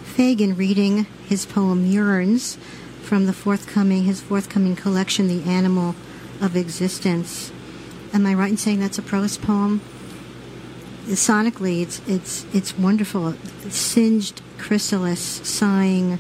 [0.04, 2.60] Fagan reading his poem Yearns
[3.02, 5.96] from the forthcoming his forthcoming collection, The Animal
[6.40, 7.52] of Existence.
[8.14, 9.82] Am I right in saying that's a prose poem?
[11.08, 13.34] Sonically, it's it's it's wonderful.
[13.70, 16.20] Singed chrysalis sighing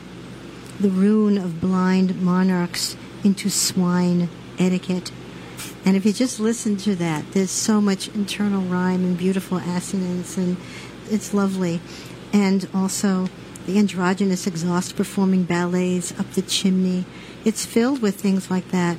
[0.80, 5.12] the rune of blind monarchs into swine etiquette.
[5.86, 10.36] And if you just listen to that, there's so much internal rhyme and beautiful assonance,
[10.36, 10.58] and
[11.10, 11.82] it's lovely.
[12.32, 13.30] And also
[13.66, 17.06] the androgynous exhaust performing ballets up the chimney.
[17.46, 18.98] It's filled with things like that.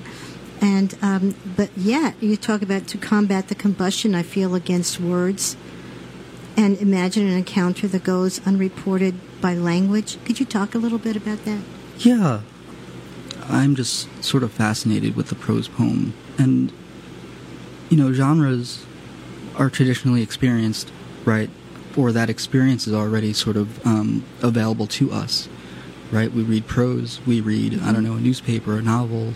[0.61, 5.57] And um, but yet you talk about to combat the combustion I feel against words,
[6.57, 10.17] and imagine an encounter that goes unreported by language.
[10.25, 11.61] Could you talk a little bit about that?
[11.99, 12.41] Yeah,
[13.49, 16.73] I'm just sort of fascinated with the prose poem, and
[17.91, 18.87] you know, genres
[19.57, 20.91] are traditionally experienced,
[21.25, 21.51] right?
[21.97, 25.49] Or that experience is already sort of um, available to us,
[26.11, 26.33] right?
[26.33, 29.33] We read prose, we read, I don't know, a newspaper, a novel,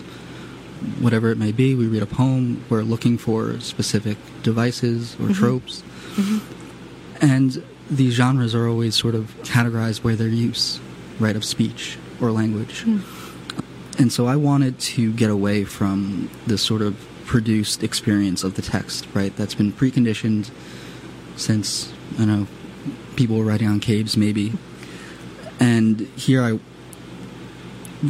[1.01, 1.75] whatever it may be.
[1.75, 2.65] We read a poem.
[2.69, 5.33] We're looking for specific devices or mm-hmm.
[5.35, 5.83] tropes,
[6.15, 7.25] mm-hmm.
[7.25, 10.81] and these genres are always sort of categorized by their use,
[11.19, 12.85] right, of speech or language.
[12.85, 13.03] Mm.
[13.99, 18.63] And so I wanted to get away from this sort of produced experience of the
[18.63, 19.35] text, right?
[19.37, 20.51] That's been preconditioned
[21.37, 22.47] since, I don't know,
[23.17, 24.53] people were writing on caves, maybe.
[25.61, 26.59] And here I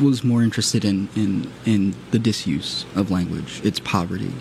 [0.03, 4.33] was more interested in, in, in the disuse of language, its poverty.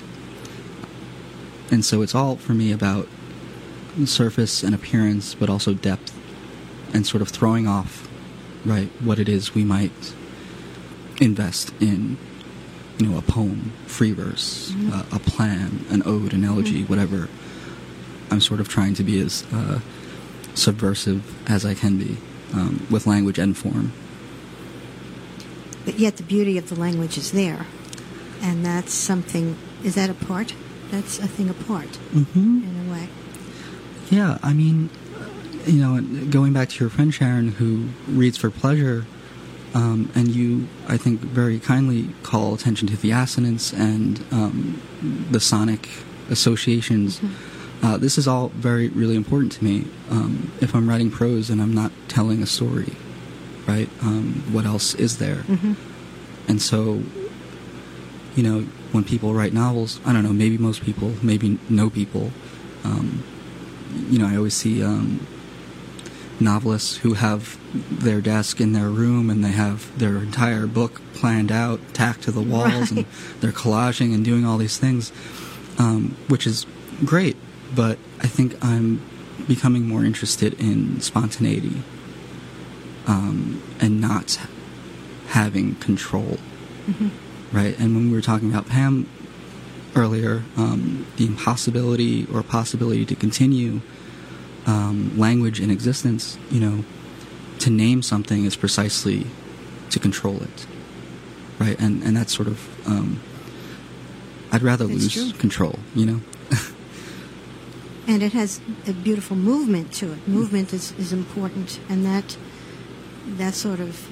[1.72, 3.08] And so it's all for me about
[4.06, 6.13] surface and appearance, but also depth
[6.93, 8.08] and sort of throwing off,
[8.65, 10.13] right, what it is we might
[11.20, 12.17] invest in
[12.98, 14.93] you know a poem, free verse, mm-hmm.
[14.93, 16.91] uh, a plan, an ode, an elegy, mm-hmm.
[16.91, 17.30] whatever.
[18.32, 19.80] I'm sort of trying to be as uh,
[20.54, 22.18] subversive as I can be
[22.54, 23.92] um, with language and form.
[25.86, 27.66] But yet, the beauty of the language is there,
[28.42, 29.56] and that's something.
[29.84, 30.54] Is that a part?
[30.92, 32.63] That's a thing apart, mm-hmm.
[32.63, 33.10] in a way.
[34.10, 34.90] Yeah, I mean,
[35.66, 39.06] you know, going back to your friend Sharon, who reads for pleasure
[39.74, 44.82] um, and you, I think, very kindly call attention to the assonance and um,
[45.30, 45.90] the sonic
[46.30, 47.20] associations.
[47.20, 47.57] Mm-hmm.
[47.82, 49.86] Uh, this is all very, really important to me.
[50.10, 52.94] Um, if I'm writing prose and I'm not telling a story,
[53.68, 53.90] right?
[54.02, 55.44] Um, what else is there?
[55.48, 55.74] Mm-hmm.
[56.48, 57.04] And so,
[58.36, 58.62] you know,
[58.92, 62.32] when people write novels, I don't know, maybe most people, maybe no people,
[62.84, 63.24] um,
[64.10, 65.26] you know, I always see um,
[66.40, 71.52] novelists who have their desk in their room and they have their entire book planned
[71.52, 72.92] out, tacked to the walls, right.
[72.92, 73.06] and
[73.40, 75.12] they're collaging and doing all these things,
[75.78, 76.65] um, which is
[77.04, 77.36] great.
[77.76, 79.02] But I think I'm
[79.48, 81.84] becoming more interested in spontaneity
[83.06, 84.40] um, and not
[85.28, 86.38] having control.
[86.88, 87.10] Mm-hmm.
[87.56, 87.78] Right?
[87.80, 89.10] And when we were talking about Pam
[89.96, 93.82] earlier, um, the impossibility or possibility to continue
[94.65, 96.84] um, language in existence, you know,
[97.60, 99.26] to name something is precisely
[99.90, 100.68] to control it,
[101.58, 101.80] right?
[101.80, 103.20] And and that's sort of um,
[104.52, 105.32] I'd rather lose true.
[105.34, 106.22] control, you know.
[108.08, 110.27] And it has a beautiful movement to it.
[110.27, 112.37] Movement is, is important, and that
[113.37, 114.08] that sort of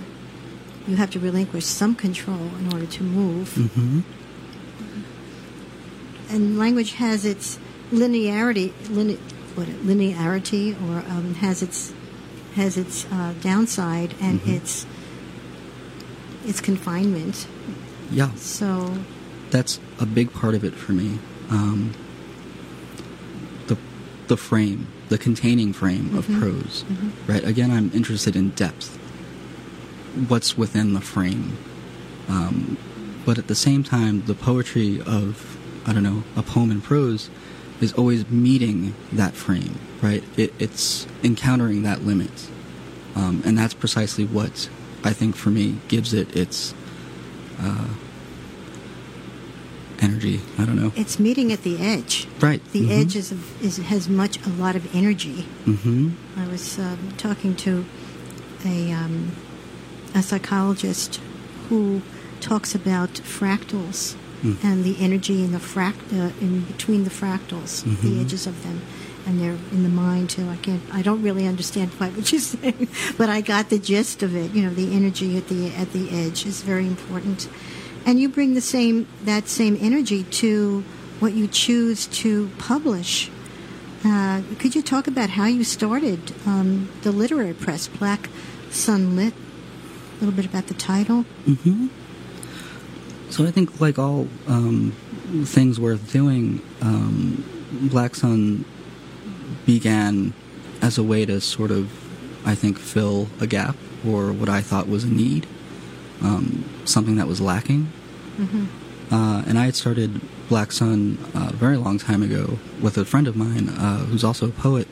[0.88, 3.50] you have to relinquish some control in order to move.
[3.56, 4.02] Mm-hmm.
[6.30, 7.58] And language has its
[7.92, 9.18] linearity, line,
[9.56, 11.94] what linearity or um, has its
[12.56, 14.52] has its uh, downside and mm-hmm.
[14.52, 14.86] its
[16.46, 17.48] its confinement.
[18.12, 18.34] Yeah.
[18.36, 18.98] So
[19.50, 21.20] that's a big part of it for me.
[21.50, 21.94] Um,
[24.28, 26.18] the frame, the containing frame mm-hmm.
[26.18, 27.32] of prose, mm-hmm.
[27.32, 27.44] right?
[27.44, 28.98] Again, I'm interested in depth.
[30.28, 31.58] What's within the frame,
[32.30, 32.78] um,
[33.26, 37.30] but at the same time, the poetry of I don't know a poem in prose
[37.82, 40.24] is always meeting that frame, right?
[40.38, 42.50] It, it's encountering that limit.
[43.16, 44.70] Um, and that's precisely what
[45.04, 46.74] I think for me gives it its
[47.60, 47.88] uh,
[50.02, 50.42] energy.
[50.58, 50.92] I don't know.
[50.96, 52.28] It's meeting at the edge.
[52.40, 52.62] Right.
[52.72, 53.02] The Mhm.
[53.02, 55.46] edge is, is has much a lot of energy.
[55.66, 56.10] Mm-hmm.
[56.38, 57.86] I was um, talking to
[58.66, 59.32] a um,
[60.14, 61.20] a psychologist
[61.70, 62.02] who
[62.42, 64.58] talks about fractals Mm.
[64.64, 68.22] and the energy in the fract uh, in between the fractals, the Mhm.
[68.22, 68.82] edges of them,
[69.26, 70.48] and they're in the mind too.
[70.50, 70.82] I can't.
[70.92, 72.88] I don't really understand quite what you're saying,
[73.18, 74.54] but I got the gist of it.
[74.54, 77.48] You know, the energy at the at the edge is very important,
[78.06, 80.84] and you bring the same that same energy to
[81.20, 83.30] what you choose to publish.
[84.04, 88.30] Uh, could you talk about how you started um, the literary press, Black
[88.70, 89.34] Sun Lit?
[89.34, 91.24] A little bit about the title.
[91.46, 91.88] hmm
[93.30, 94.92] So I think, like all um,
[95.44, 97.44] things worth doing, um,
[97.92, 98.64] Black Sun
[99.66, 100.34] began
[100.82, 101.90] as a way to sort of,
[102.48, 103.76] I think, fill a gap
[104.06, 105.48] or what I thought was a need,
[106.22, 107.92] um, something that was lacking.
[108.38, 109.14] Mm-hmm.
[109.14, 113.06] Uh, and I had started Black Sun uh, a very long time ago with a
[113.06, 114.88] friend of mine uh, who's also a poet.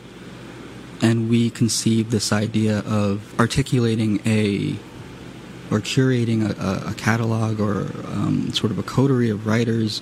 [1.02, 4.76] And we conceived this idea of articulating a,
[5.70, 10.02] or curating a, a, catalog or um, sort of a coterie of writers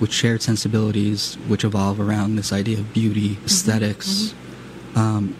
[0.00, 4.34] with shared sensibilities which evolve around this idea of beauty, esthetics
[4.94, 5.36] um,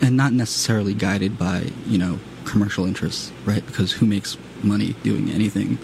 [0.00, 3.64] and not necessarily guided by, you know, commercial interests, right?
[3.66, 5.78] Because who makes money doing anything?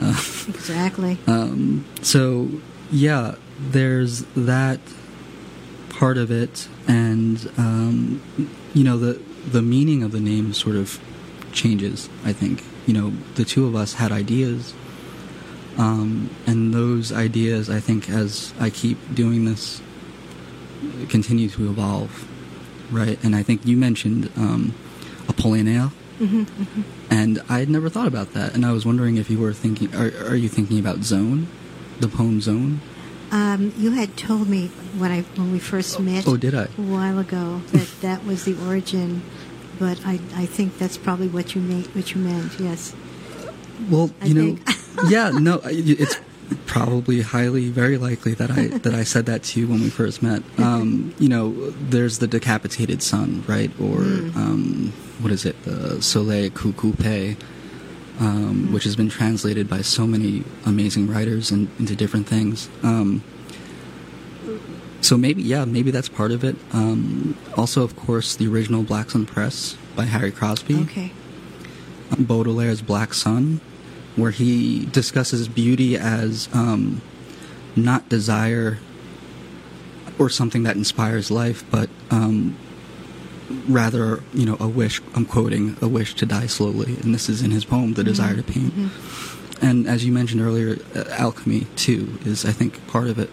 [0.00, 0.14] Uh,
[0.48, 1.18] Exactly.
[1.26, 2.48] um, so
[2.90, 4.80] yeah, there's that
[5.90, 8.22] part of it, and um,
[8.74, 10.98] you know the the meaning of the name sort of
[11.52, 12.08] changes.
[12.24, 14.74] I think you know the two of us had ideas,
[15.76, 19.82] um, and those ideas, I think, as I keep doing this,
[21.08, 22.26] continue to evolve,
[22.90, 23.22] right?
[23.22, 24.74] And I think you mentioned um,
[25.26, 25.90] Apollinaire.
[26.18, 26.44] hmm
[27.10, 29.92] And I had never thought about that, and I was wondering if you were thinking,
[29.96, 31.48] are, are you thinking about Zone,
[31.98, 32.80] the poem Zone?
[33.32, 36.64] Um, you had told me when I when we first met Oh, did I?
[36.64, 39.22] a while ago that that was the origin,
[39.78, 41.86] but I, I think that's probably what you meant.
[41.94, 42.94] What you meant, yes.
[43.88, 44.58] Well, I you know,
[45.08, 46.16] yeah, no, it's
[46.66, 50.22] probably highly, very likely that I that I said that to you when we first
[50.22, 50.42] met.
[50.58, 53.70] Um, you know, there's the decapitated sun, right?
[53.80, 54.36] Or Mm.
[54.36, 55.62] um, what is it?
[55.64, 57.36] The Soleil Coupé,
[58.18, 62.68] um, which has been translated by so many amazing writers and into different things.
[62.82, 63.22] Um,
[65.00, 66.56] so maybe, yeah, maybe that's part of it.
[66.72, 70.76] Um, also, of course, the original Black Sun Press by Harry Crosby.
[70.76, 71.12] Okay.
[72.10, 73.60] Baudelaire's Black Sun,
[74.16, 77.00] where he discusses beauty as um,
[77.76, 78.78] not desire
[80.18, 82.56] or something that inspires life, but um,
[83.68, 85.00] rather, you know, a wish.
[85.14, 88.36] I'm quoting a wish to die slowly, and this is in his poem, "The Desire
[88.36, 88.72] to Paint."
[89.60, 93.30] And as you mentioned earlier, uh, alchemy too is, I think, part of it.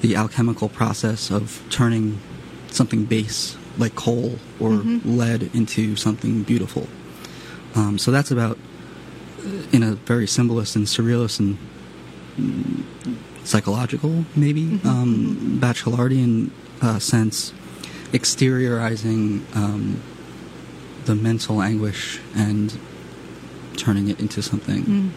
[0.00, 2.18] The alchemical process of turning
[2.70, 5.00] something base like coal or Mhm.
[5.04, 6.88] lead into something beautiful.
[7.74, 8.58] Um, so that's about,
[9.70, 11.58] in a very symbolist and surrealist and
[13.44, 16.50] psychological, maybe, Mhm, um, bachelardian
[16.82, 17.52] uh, sense,
[18.12, 20.00] exteriorizing um,
[21.04, 22.76] the mental anguish and
[23.76, 25.10] turning it into something Mm.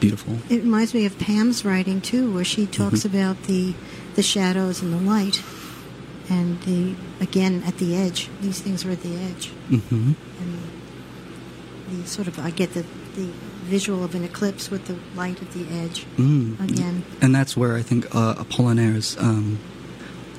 [0.00, 0.38] beautiful.
[0.48, 3.04] It reminds me of Pam's writing too, where she talks Mhm.
[3.06, 3.74] about the
[4.14, 5.42] the shadows and the light,
[6.28, 8.28] and the again at the edge.
[8.42, 10.58] These things are at the edge, hmm and
[12.02, 12.84] the sort of I get the
[13.14, 13.28] the
[13.68, 16.58] visual of an eclipse with the light at the edge Mm.
[16.62, 17.02] again.
[17.20, 19.58] And that's where I think uh, Apollinaire's um,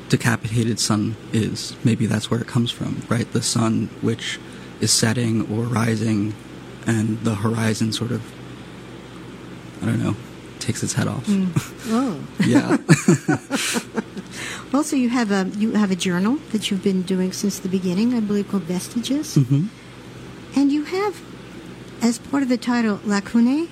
[0.10, 1.76] decapitated sun is.
[1.84, 3.32] Maybe that's where it comes from, right?
[3.32, 4.39] The sun which
[4.82, 6.34] is setting or rising,
[6.88, 8.22] and the horizon sort of,
[9.82, 10.16] I don't know,
[10.60, 11.26] takes its head off.
[11.28, 11.49] Mm.
[11.91, 12.20] Oh.
[12.45, 12.78] yeah.
[14.74, 18.14] Also, you have a you have a journal that you've been doing since the beginning,
[18.14, 19.66] I believe, called Vestiges, hmm
[20.55, 21.22] and you have,
[22.01, 23.70] as part of the title, Lacune.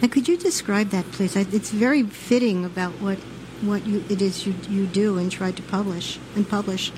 [0.00, 1.36] Now, could you describe that, please?
[1.36, 3.18] It's very fitting about what
[3.62, 6.92] what you it is you you do and try to publish and publish.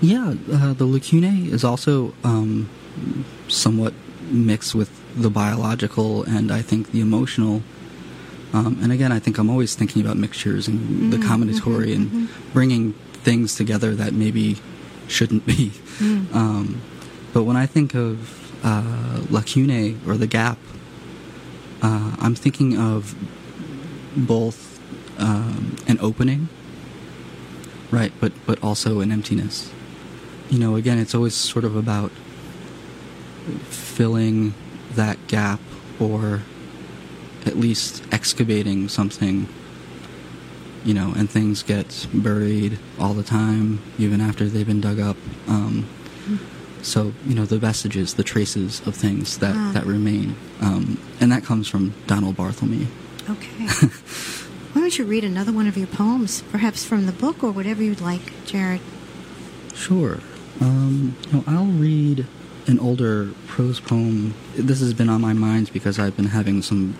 [0.00, 2.68] Yeah, uh, the lacune is also um,
[3.48, 3.94] somewhat
[4.30, 7.62] mixed with the biological and I think the emotional.
[8.52, 11.94] Um, and again, I think I'm always thinking about mixtures and the Mhm, combinatory mhm,
[11.94, 12.28] and mhm.
[12.52, 14.56] bringing things together that maybe
[15.08, 15.72] shouldn't be.
[16.00, 16.34] Mm.
[16.34, 16.80] Um,
[17.32, 18.18] but when I think of
[18.64, 20.58] uh, lacune or the gap,
[21.80, 23.14] uh, I'm thinking of
[24.16, 24.71] both
[25.22, 26.48] um, an opening,
[27.90, 28.12] right?
[28.20, 29.72] But but also an emptiness.
[30.50, 32.10] You know, again, it's always sort of about
[33.70, 34.54] filling
[34.94, 35.60] that gap
[35.98, 36.42] or
[37.46, 39.48] at least excavating something
[40.84, 45.16] you know and things get buried all the time even after they've been dug up
[45.48, 45.86] um,
[46.82, 49.72] so you know the vestiges the traces of things that, Ah.
[49.72, 52.86] that remain um, and that comes from donald barthelme
[53.30, 53.68] Okay.
[54.82, 57.84] Why don't you read another one of your poems, perhaps from the book or whatever
[57.84, 58.80] you'd like, Jared?
[59.76, 60.18] Sure.
[60.60, 62.26] Um, know, I'll read
[62.66, 64.34] an older prose poem.
[64.56, 66.96] This has been on my mind because I've been having some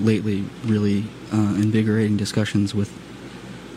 [0.00, 2.92] lately really uh, invigorating discussions with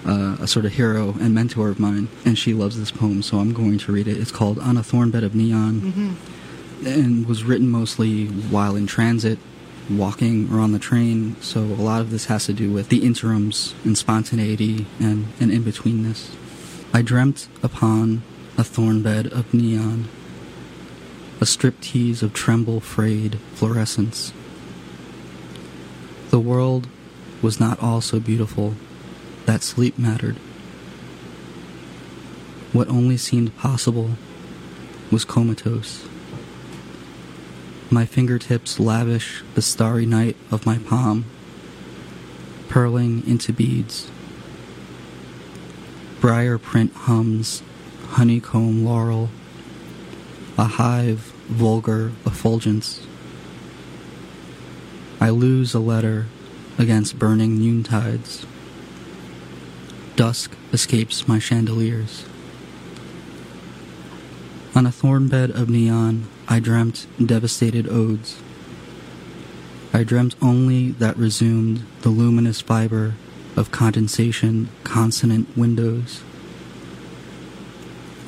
[0.05, 3.37] uh, a sort of hero and mentor of mine, and she loves this poem, so
[3.39, 4.17] I'm going to read it.
[4.17, 6.85] It's called On a Thornbed of Neon, Mm-hmm.
[6.85, 9.39] and was written mostly while in transit,
[9.89, 13.05] walking or on the train, so a lot of this has to do with the
[13.05, 16.35] interims and spontaneity and, and in betweenness.
[16.93, 18.23] I dreamt upon
[18.57, 20.07] a thorn bed of neon,
[21.39, 24.33] a striptease of tremble frayed fluorescence.
[26.29, 26.87] The world
[27.41, 28.73] was not all so beautiful
[29.45, 30.35] that sleep mattered.
[32.73, 34.11] What only seemed possible
[35.11, 36.05] was comatose.
[37.89, 41.23] My fingertips lavish the starry night of my palm,
[42.67, 44.11] purling into beads.
[46.19, 47.63] Briar print hums,
[48.09, 49.29] honeycomb laurel,
[50.57, 53.07] a hive vulgar effulgence.
[55.21, 56.25] I lose a letter
[56.77, 58.45] against burning noontides.
[60.17, 62.25] Dusk escapes my chandeliers.
[64.75, 68.41] On a thorn bed of neon, I dreamt devastated odes.
[69.93, 73.15] I dreamt only that resumed the luminous fiber
[73.57, 76.23] of condensation consonant windows.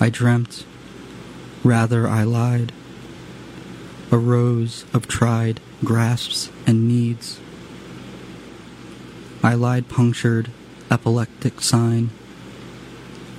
[0.02, 0.66] I dreamt,
[1.64, 2.72] rather I lied,
[4.12, 7.40] a rose of tried grasps and needs.
[9.42, 10.52] I lied punctured
[10.92, 12.10] epileptic sign,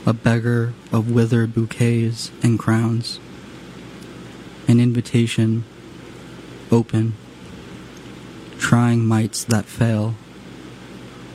[0.07, 3.19] a beggar of withered bouquets and crowns,
[4.71, 5.65] an invitation
[6.71, 7.13] open,
[8.57, 10.15] trying mites that fail,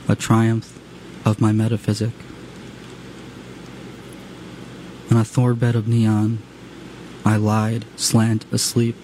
[0.08, 0.80] a triumph
[1.22, 2.14] of my metaphysic.
[5.10, 6.38] On a thornbed of neon,
[7.26, 8.96] I lied slant asleep.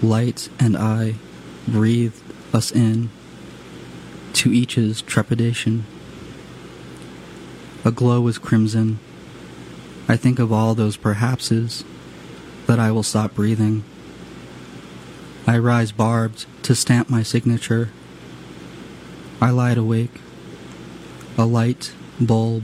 [0.00, 1.16] Light and I
[1.68, 2.22] breathed
[2.54, 3.10] us in
[4.32, 5.84] to each's trepidation.
[7.84, 8.98] A glow is crimson.
[10.08, 11.84] I think of all those perhapses
[12.72, 13.84] that I will stop breathing.
[15.46, 17.90] I rise barbed to stamp my signature.
[19.42, 20.22] I lied awake.
[21.36, 22.62] A light bulb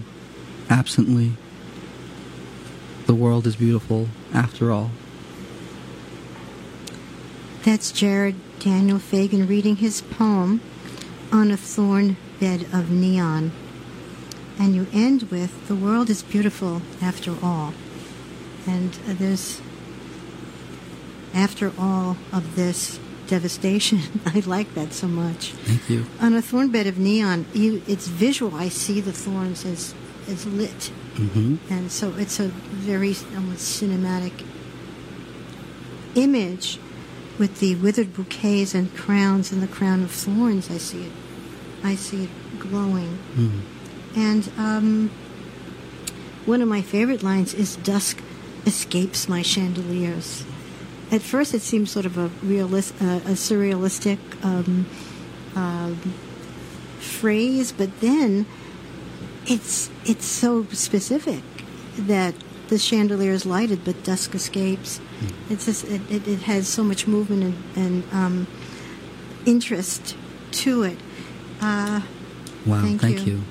[0.70, 1.32] absently.
[3.04, 4.92] The world is beautiful after all.
[7.62, 10.62] That's Jared Daniel Fagan reading his poem
[11.30, 13.52] on a thorn bed of neon.
[14.58, 17.74] And you end with, The world is beautiful after all.
[18.66, 19.60] And uh, there's,
[21.38, 25.52] after all of this devastation, I like that so much.
[25.68, 26.06] Thank you.
[26.20, 28.54] On a thorn bed of neon, you, it's visual.
[28.54, 29.94] I see the thorns as,
[30.28, 30.90] as lit.
[31.16, 34.32] hmm And so it's a very almost cinematic
[36.14, 36.78] image
[37.38, 40.70] with the withered bouquets and crowns and the crown of thorns.
[40.70, 41.12] I see it.
[41.84, 43.18] I see it glowing.
[43.36, 43.60] mm
[44.16, 45.10] And um,
[46.46, 48.16] one of my favorite lines is "Dusk
[48.66, 50.44] escapes my chandeliers."
[51.10, 54.86] At first, it seems sort of a realist, uh, a surrealistic um,
[55.56, 56.14] um
[57.00, 58.46] phrase, but then
[59.46, 61.42] it's it's so specific
[61.96, 62.34] that
[62.68, 65.00] the chandelier is lighted, but dusk escapes.
[65.48, 68.46] It's just it, it, it has so much movement and, and um,
[69.46, 70.16] interest
[70.52, 70.98] to it.
[71.60, 72.02] Uh,
[72.66, 73.34] Wow, Thank thank, you.
[73.34, 73.42] you.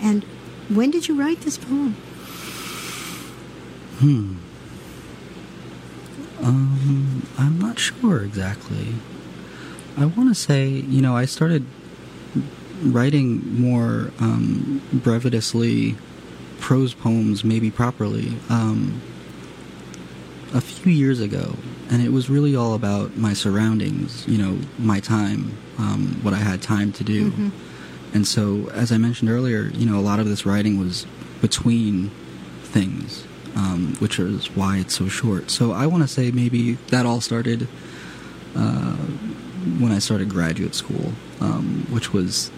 [0.00, 0.22] and
[0.68, 1.94] when did you write this poem?
[3.98, 4.36] Hmm.
[6.42, 8.94] Um, I'm not sure exactly.
[9.96, 11.66] I want to say, you know, I started
[12.82, 15.96] writing more um, brevitously
[16.58, 19.02] prose poems, maybe properly, um,
[20.54, 21.56] a few years ago,
[21.90, 26.38] and it was really all about my surroundings, you know, my time, um, what I
[26.38, 27.30] had time to do.
[27.30, 27.50] Mhm.
[28.12, 31.06] And so, as I mentioned earlier, you know, a lot of this writing was
[31.40, 32.10] between
[32.64, 33.24] things,
[33.56, 35.50] um, which is why it's so short.
[35.50, 37.66] So, I want to say maybe that all started
[38.56, 38.96] uh,
[39.78, 42.50] when I started graduate school, um, which was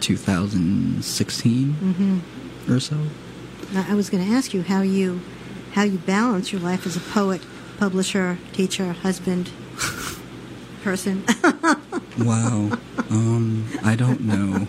[0.00, 2.72] 2016 Mm-hmm.
[2.72, 2.96] or so.
[3.72, 5.20] Now, I was going to ask you how you
[5.72, 7.40] how you balance your life as a poet,
[7.78, 9.50] publisher, teacher, husband,
[10.82, 11.24] person.
[12.18, 12.78] Wow.
[13.08, 14.68] um, I don't know.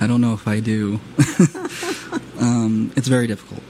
[0.00, 1.00] I don't know if I do.
[2.40, 3.62] um, it's very difficult.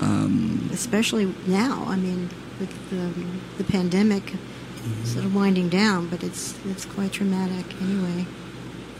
[0.00, 1.84] Um, Especially now.
[1.88, 4.34] I mean, with the, the pandemic
[5.04, 8.26] sort of winding down, but it's it's quite traumatic anyway.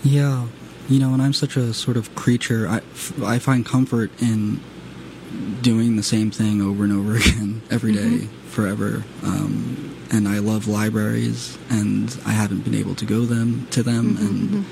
[0.04, 0.46] yeah,
[0.88, 2.68] you know, and I'm such a sort of creature.
[2.68, 2.80] I,
[3.24, 4.60] I find comfort in
[5.62, 8.28] doing the same thing over and over again every day, Mhm.
[8.48, 9.04] forever.
[9.22, 14.16] Um, and I love libraries, and I haven't been able to go them to them,
[14.16, 14.64] Mhm, and mhm.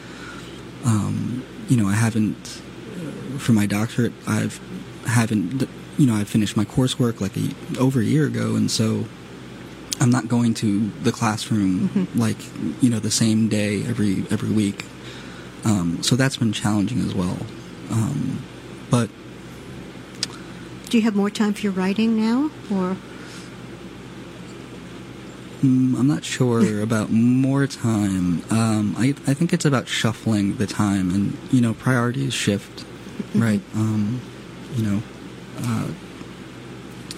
[0.86, 2.60] um, you know, I haven't
[3.38, 4.12] for my doctorate.
[4.26, 4.58] I've
[5.06, 5.68] haven't
[5.98, 9.04] you know I finished my coursework like a, over a year ago, and so
[10.00, 12.06] I'm not going to the classroom Mhm.
[12.18, 12.36] like
[12.82, 14.84] you know the same day every every week.
[15.64, 17.38] Um, so that's been challenging as well.
[17.90, 18.38] Um,
[18.90, 19.08] but
[20.90, 22.96] Do you have more time for your writing now, or
[25.62, 28.42] Mm, I'm not sure about more time.
[28.50, 32.84] Um, I I think it's about shuffling the time, and you know, priorities shift,
[33.34, 33.62] right?
[33.74, 34.20] Um,
[34.76, 35.02] you know,
[35.58, 35.88] uh,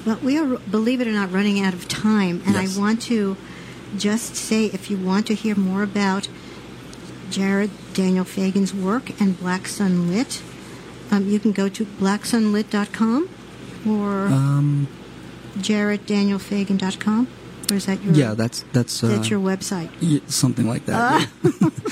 [0.07, 2.77] Well, we are, believe it or not, running out of time, and Yes.
[2.77, 3.37] I want to
[3.97, 6.29] just say if you want to hear more about
[7.31, 10.43] Jared Daniel Fagan's work and Black Sun Lit,
[11.11, 13.29] um, you can go to blacksunlit.com
[13.87, 14.89] or um,
[15.59, 17.29] jareddanielfagan.com.
[17.71, 19.91] Or is that your yeah, that's that's uh, that's your website?
[20.01, 21.29] y- something like that.
[21.43, 21.71] Ah.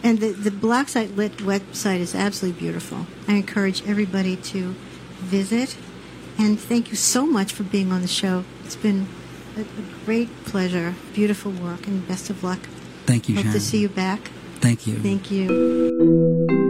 [0.00, 3.06] And the, the Black Sun Lit website is absolutely beautiful.
[3.26, 4.76] I encourage everybody to
[5.18, 5.76] visit.
[6.38, 8.44] And thank you so much for being on the show.
[8.64, 9.08] It's been
[9.56, 10.94] a, a great pleasure.
[11.12, 12.60] Beautiful work, and best of luck.
[13.06, 13.58] Thank you, Hope Sharon.
[13.58, 14.30] to see you back.
[14.60, 14.98] Thank you.
[14.98, 16.67] Thank you.